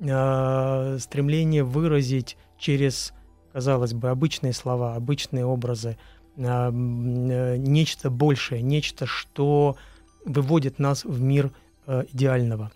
э, 0.00 0.98
стремление 1.00 1.64
выразить 1.64 2.36
через, 2.58 3.12
казалось 3.52 3.94
бы, 3.94 4.10
обычные 4.10 4.52
слова, 4.52 4.94
обычные 4.94 5.44
образы, 5.44 5.96
м, 6.36 7.30
э, 7.30 7.56
нечто 7.56 8.10
большее, 8.10 8.62
нечто, 8.62 9.06
что 9.06 9.76
выводит 10.24 10.78
нас 10.78 11.04
в 11.04 11.20
мир 11.20 11.52
э, 11.86 12.04
идеального. 12.12 12.72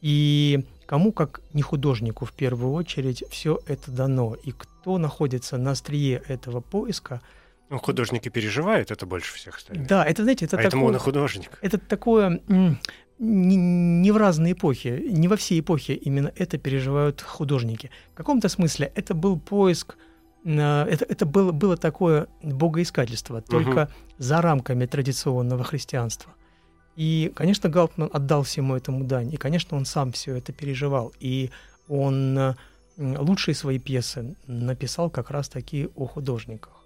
И 0.00 0.64
кому, 0.86 1.12
как 1.12 1.40
не 1.52 1.62
художнику, 1.62 2.24
в 2.24 2.32
первую 2.32 2.72
очередь, 2.72 3.24
все 3.30 3.60
это 3.66 3.90
дано. 3.90 4.34
И 4.34 4.52
кто 4.52 4.98
находится 4.98 5.56
на 5.58 5.72
острие 5.72 6.22
этого 6.28 6.60
поиска, 6.60 7.20
Ну, 7.70 7.78
художники 7.78 8.28
переживают 8.30 8.90
это 8.90 9.06
больше 9.06 9.34
всех 9.34 9.56
остальных. 9.58 9.86
да, 9.86 10.04
это, 10.04 10.22
знаете, 10.22 10.46
это 10.46 10.56
Поэтому 10.56 10.82
такое... 10.82 10.88
он 10.88 10.96
и 10.96 10.98
художник. 10.98 11.58
Это 11.60 11.78
такое 11.78 12.40
не, 13.18 13.56
не 13.56 14.12
в 14.12 14.16
разные 14.16 14.52
эпохи, 14.52 15.04
не 15.10 15.28
во 15.28 15.36
все 15.36 15.58
эпохи 15.58 15.92
именно 15.92 16.32
это 16.36 16.58
переживают 16.58 17.20
художники. 17.20 17.90
В 18.12 18.14
каком-то 18.14 18.48
смысле 18.48 18.92
это 18.94 19.14
был 19.14 19.38
поиск, 19.38 19.96
э, 20.44 20.86
это, 20.90 21.04
это 21.04 21.26
было, 21.26 21.52
было 21.52 21.76
такое 21.76 22.28
богоискательство, 22.42 23.42
только 23.42 23.90
за 24.18 24.40
рамками 24.40 24.86
традиционного 24.86 25.64
христианства. 25.64 26.32
И, 26.96 27.32
конечно, 27.34 27.68
Галтман 27.68 28.10
отдал 28.12 28.42
всему 28.42 28.74
этому 28.74 29.04
дань, 29.04 29.32
и, 29.32 29.36
конечно, 29.36 29.76
он 29.76 29.84
сам 29.84 30.12
все 30.12 30.36
это 30.36 30.52
переживал. 30.52 31.12
И 31.20 31.50
он 31.88 32.38
э, 32.38 32.54
лучшие 32.96 33.54
свои 33.54 33.78
пьесы 33.78 34.34
написал 34.46 35.10
как 35.10 35.30
раз 35.30 35.48
таки 35.48 35.88
о 35.94 36.06
художниках 36.06 36.77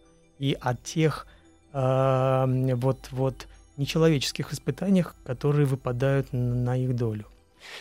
и 0.43 0.57
о 0.61 0.75
тех 0.75 1.27
э, 1.73 2.75
вот, 2.75 3.09
вот 3.13 3.47
нечеловеческих 3.77 4.53
испытаниях, 4.53 5.15
которые 5.25 5.67
выпадают 5.67 6.33
на 6.33 6.77
их 6.77 6.97
долю. 6.97 7.27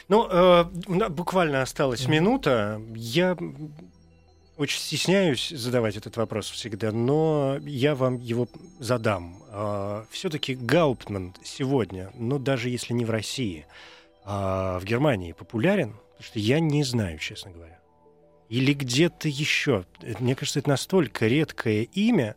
Ну, 0.08 0.28
э, 0.30 0.66
буквально 1.10 1.64
осталась 1.64 2.04
Мгм. 2.04 2.12
минута. 2.12 2.82
Я 2.94 3.36
очень 4.58 4.80
стесняюсь 4.80 5.50
задавать 5.50 5.98
этот 5.98 6.18
вопрос 6.18 6.52
всегда, 6.52 6.92
но 6.92 7.58
я 7.64 7.96
вам 7.96 8.20
его 8.20 8.48
задам. 8.80 9.42
Все-таки 10.12 10.54
Гауптман 10.54 11.34
сегодня, 11.44 12.12
ну, 12.14 12.38
даже 12.38 12.70
если 12.70 12.94
не 12.94 13.06
в 13.06 13.10
России, 13.10 13.66
а 14.24 14.78
в 14.80 14.86
Германии 14.86 15.32
популярен? 15.32 15.96
Потому 16.12 16.24
что 16.26 16.38
я 16.38 16.60
не 16.60 16.84
знаю, 16.84 17.18
честно 17.18 17.50
говоря. 17.50 17.80
Или 18.52 18.74
где-то 18.74 19.30
еще. 19.30 19.86
Мне 20.20 20.36
кажется, 20.36 20.60
это 20.60 20.68
настолько 20.68 21.26
редкое 21.26 21.84
имя. 21.84 22.36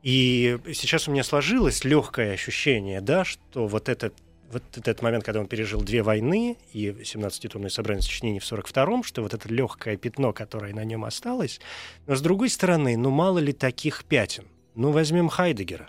И 0.00 0.58
сейчас 0.72 1.08
у 1.08 1.10
меня 1.10 1.24
сложилось 1.24 1.82
легкое 1.84 2.34
ощущение, 2.34 3.00
да, 3.00 3.24
что 3.24 3.66
вот 3.66 3.88
это 3.88 4.12
вот 4.52 4.62
этот 4.76 5.02
момент, 5.02 5.24
когда 5.24 5.40
он 5.40 5.48
пережил 5.48 5.80
две 5.80 6.04
войны 6.04 6.56
и 6.72 6.90
17-томное 6.90 7.68
собрание 7.68 8.00
сочинений 8.02 8.38
в 8.38 8.44
42-м, 8.44 9.02
что 9.02 9.22
вот 9.22 9.34
это 9.34 9.52
легкое 9.52 9.96
пятно, 9.96 10.32
которое 10.32 10.72
на 10.72 10.84
нем 10.84 11.04
осталось. 11.04 11.60
Но 12.06 12.14
с 12.14 12.20
другой 12.20 12.48
стороны, 12.48 12.96
ну 12.96 13.10
мало 13.10 13.40
ли 13.40 13.52
таких 13.52 14.04
пятен. 14.04 14.44
Ну 14.76 14.92
возьмем 14.92 15.28
Хайдегера. 15.28 15.88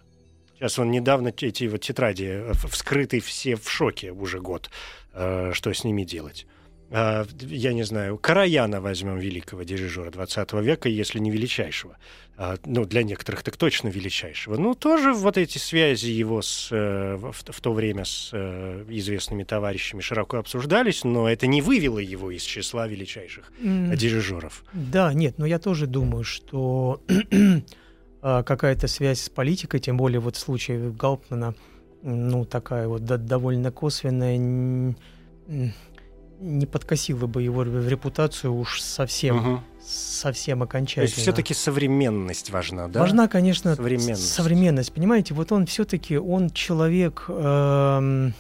Сейчас 0.56 0.80
он 0.80 0.90
недавно 0.90 1.28
эти 1.28 1.66
вот 1.66 1.82
тетради 1.82 2.24
э, 2.24 2.54
вскрыты 2.68 3.20
все 3.20 3.56
в 3.56 3.70
шоке 3.70 4.12
уже 4.12 4.40
год, 4.40 4.72
э, 5.14 5.52
что 5.54 5.72
с 5.72 5.84
ними 5.84 6.04
делать. 6.04 6.48
А, 6.90 7.26
Я 7.42 7.74
не 7.74 7.84
знаю, 7.84 8.18
Караяна 8.18 8.80
возьмем 8.82 9.18
великого 9.20 9.64
дирижера 9.64 10.10
20 10.10 10.54
века, 10.62 10.88
если 10.90 11.20
не 11.20 11.30
величайшего. 11.32 11.98
А, 12.38 12.56
Ну, 12.66 12.86
для 12.86 13.04
некоторых 13.04 13.44
так 13.44 13.58
точно 13.58 13.90
величайшего. 13.90 14.56
Ну, 14.58 14.74
тоже 14.76 15.12
вот 15.14 15.38
эти 15.38 15.58
связи 15.58 16.08
его 16.12 16.42
с, 16.42 16.70
э, 16.72 17.16
в, 17.18 17.34
в 17.34 17.62
то 17.62 17.74
время 17.74 18.06
с 18.06 18.30
э, 18.32 18.86
известными 18.90 19.44
товарищами 19.44 20.02
широко 20.02 20.38
обсуждались, 20.38 21.04
но 21.04 21.28
это 21.30 21.46
не 21.48 21.62
вывело 21.62 22.00
его 22.00 22.32
из 22.32 22.44
числа 22.44 22.88
величайших 22.88 23.52
дирижеров. 23.62 24.64
Да, 24.74 25.14
нет, 25.14 25.38
но 25.40 25.46
я 25.46 25.60
тоже 25.60 25.88
думаю, 25.88 26.24
что 26.24 27.02
а, 28.22 28.44
какая-то 28.44 28.88
связь 28.88 29.22
с 29.22 29.30
политикой, 29.30 29.80
тем 29.80 29.98
более 29.98 30.20
вот 30.20 30.36
в 30.36 30.40
случае 30.40 30.92
Гауптмана, 30.92 31.54
м, 32.04 32.30
ну, 32.30 32.46
такая 32.46 32.88
вот 32.88 33.04
да- 33.04 33.18
довольно 33.18 33.72
косвенная, 33.72 34.96
не 36.40 36.66
подкосила 36.66 37.26
бы 37.28 37.42
его 37.44 37.64
ре- 37.64 37.90
репутацию 37.90 38.54
уж 38.54 38.82
совсем, 38.82 39.36
Мгм. 39.38 39.64
совсем 39.86 40.60
То 40.60 40.66
окончательно. 40.66 41.04
есть 41.06 41.16
все-таки 41.18 41.54
современность 41.54 42.50
важна, 42.52 42.88
да? 42.88 43.00
Важна, 43.00 43.28
конечно, 43.28 43.76
Современность. 43.76 44.34
современность. 44.34 44.94
Понимаете, 44.94 45.34
вот 45.34 45.52
он 45.52 45.66
все-таки, 45.66 46.18
он 46.18 46.50
человек, 46.52 47.26
м, 47.30 48.34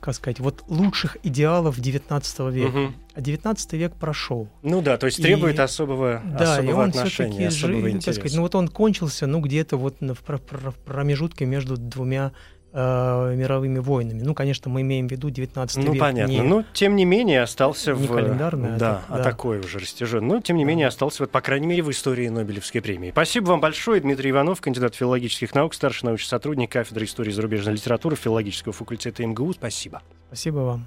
как 0.00 0.14
сказать, 0.14 0.38
вот 0.38 0.62
лучших 0.68 1.16
идеалов 1.24 1.80
19 1.80 2.48
века. 2.50 2.68
Мгм. 2.78 2.94
А 3.14 3.20
19 3.20 3.76
век 3.76 3.92
прошел. 3.94 4.48
Ну 4.62 4.80
да, 4.82 4.96
то 4.96 5.06
есть 5.06 5.18
И- 5.18 5.22
требует 5.22 5.58
особого, 5.58 6.22
Да, 6.24 6.58
и 6.58 6.60
особого 6.60 6.82
он 6.82 6.88
отношения, 6.90 7.48
особого 7.48 7.82
как 7.82 7.90
интереса. 7.90 8.20
сказать, 8.20 8.36
ну 8.36 8.42
вот 8.42 8.54
он 8.54 8.68
кончился, 8.68 9.26
ну 9.26 9.40
где-то 9.40 9.76
вот 9.76 9.96
в 10.00 10.14
про- 10.22 10.38
про- 10.38 10.70
промежутке 10.70 11.44
между 11.44 11.76
двумя 11.76 12.30
э, 12.72 13.34
мировыми 13.36 13.78
войнами. 13.78 14.22
Ну, 14.22 14.34
конечно, 14.34 14.70
мы 14.70 14.82
имеем 14.82 15.08
в 15.08 15.10
виду 15.10 15.30
19 15.30 15.76
Ну, 15.84 15.92
век. 15.92 16.00
понятно. 16.00 16.30
не- 16.32 16.42
Но, 16.42 16.64
тем 16.72 16.96
не 16.96 17.04
менее, 17.04 17.42
остался 17.42 17.92
не 17.92 18.06
в... 18.06 18.12
календарный, 18.12 18.74
а 18.74 18.78
да, 18.78 18.94
так- 18.94 19.04
а 19.08 19.16
да. 19.18 19.24
такой 19.24 19.60
уже 19.60 19.78
растяжен. 19.78 20.26
Но, 20.26 20.40
тем 20.40 20.56
не 20.56 20.64
менее, 20.64 20.86
остался, 20.88 21.22
вот, 21.22 21.30
по 21.30 21.40
крайней 21.40 21.66
мере, 21.66 21.82
в 21.82 21.90
истории 21.90 22.28
Нобелевской 22.28 22.80
премии. 22.82 23.10
Спасибо 23.10 23.46
вам 23.50 23.60
большое. 23.60 24.00
Дмитрий 24.00 24.30
Иванов, 24.30 24.60
кандидат 24.60 24.94
филологических 24.94 25.54
наук, 25.54 25.74
старший 25.74 26.06
научный 26.06 26.28
сотрудник 26.28 26.70
кафедры 26.72 27.04
истории 27.06 27.30
и 27.30 27.32
зарубежной 27.32 27.74
литературы 27.74 28.16
филологического 28.16 28.72
факультета 28.72 29.24
МГУ. 29.26 29.52
Спасибо. 29.54 30.02
Спасибо 30.28 30.58
вам. 30.58 30.86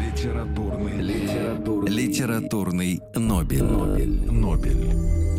Литературный, 0.00 1.00
литературный, 1.00 1.90
Литературный 1.90 3.00
Нобель. 3.14 3.62
Нобель. 3.64 5.31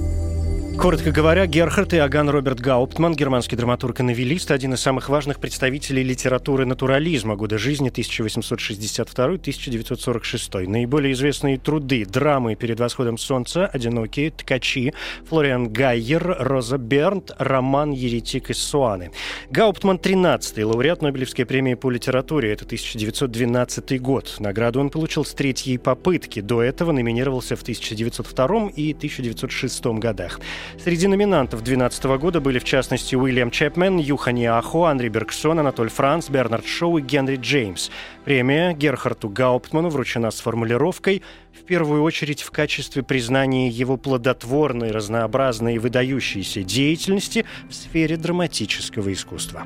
Коротко 0.78 1.12
говоря, 1.12 1.46
Герхард 1.46 1.94
Аган 1.94 2.30
Роберт 2.30 2.60
Гауптман, 2.60 3.16
германский 3.16 3.56
драматург 3.56 4.02
и 4.02 4.04
новелист, 4.04 4.52
один 4.52 4.74
из 4.74 4.82
самых 4.82 5.08
важных 5.08 5.40
представителей 5.40 6.04
литературы 6.04 6.66
натурализма 6.66 7.38
года 7.38 7.58
жизни 7.58 7.90
1862-1946. 7.90 10.68
Наиболее 10.68 11.14
известные 11.14 11.58
труды 11.58 12.04
«Драмы 12.06 12.56
перед 12.56 12.82
восходом 12.82 13.18
солнца», 13.18 13.66
«Одинокие», 13.68 14.32
«Ткачи», 14.32 14.94
Флориан 15.30 15.72
Гайер, 15.72 16.36
Роза 16.40 16.78
Бернт, 16.78 17.32
роман 17.38 17.92
«Еретик 17.92 18.50
из 18.50 18.58
Суаны». 18.58 19.12
Гауптман 19.52 19.96
13-й 19.98 20.64
лауреат 20.64 21.02
Нобелевской 21.02 21.46
премии 21.46 21.76
по 21.76 21.90
литературе. 21.92 22.52
Это 22.52 22.66
1912 22.66 24.02
год. 24.02 24.36
Награду 24.40 24.82
он 24.82 24.90
получил 24.90 25.24
с 25.24 25.34
третьей 25.34 25.78
попытки. 25.78 26.42
До 26.42 26.62
этого 26.62 26.92
номинировался 26.92 27.56
в 27.56 27.62
1902 27.62 28.72
и 28.76 28.94
1906 28.94 29.86
годах. 29.86 30.42
Среди 30.82 31.08
номинантов 31.08 31.64
2012 31.64 32.04
года 32.20 32.40
были, 32.40 32.60
в 32.60 32.64
частности, 32.64 33.16
Уильям 33.16 33.52
Чепмен, 33.52 33.98
Юхани 33.98 34.46
Ахо, 34.46 34.86
Андрей 34.86 35.10
Бергсон, 35.10 35.60
Анатоль 35.60 35.90
Франц, 35.90 36.30
Бернард 36.30 36.66
Шоу 36.66 36.98
и 36.98 37.02
Генри 37.02 37.38
Джеймс. 37.38 37.90
Премия 38.26 38.74
Герхарту 38.74 39.30
Гауптману 39.30 39.90
вручена 39.90 40.32
с 40.32 40.40
формулировкой 40.42 41.24
в 41.54 41.64
первую 41.64 42.04
очередь 42.04 42.42
в 42.42 42.52
качестве 42.52 43.04
признания 43.04 43.70
его 43.70 43.98
плодотворной, 43.98 44.92
разнообразной 44.92 45.76
и 45.76 45.80
выдающейся 45.80 46.64
деятельности 46.64 47.46
в 47.70 47.74
сфере 47.74 48.18
драматического 48.18 49.12
искусства. 49.12 49.66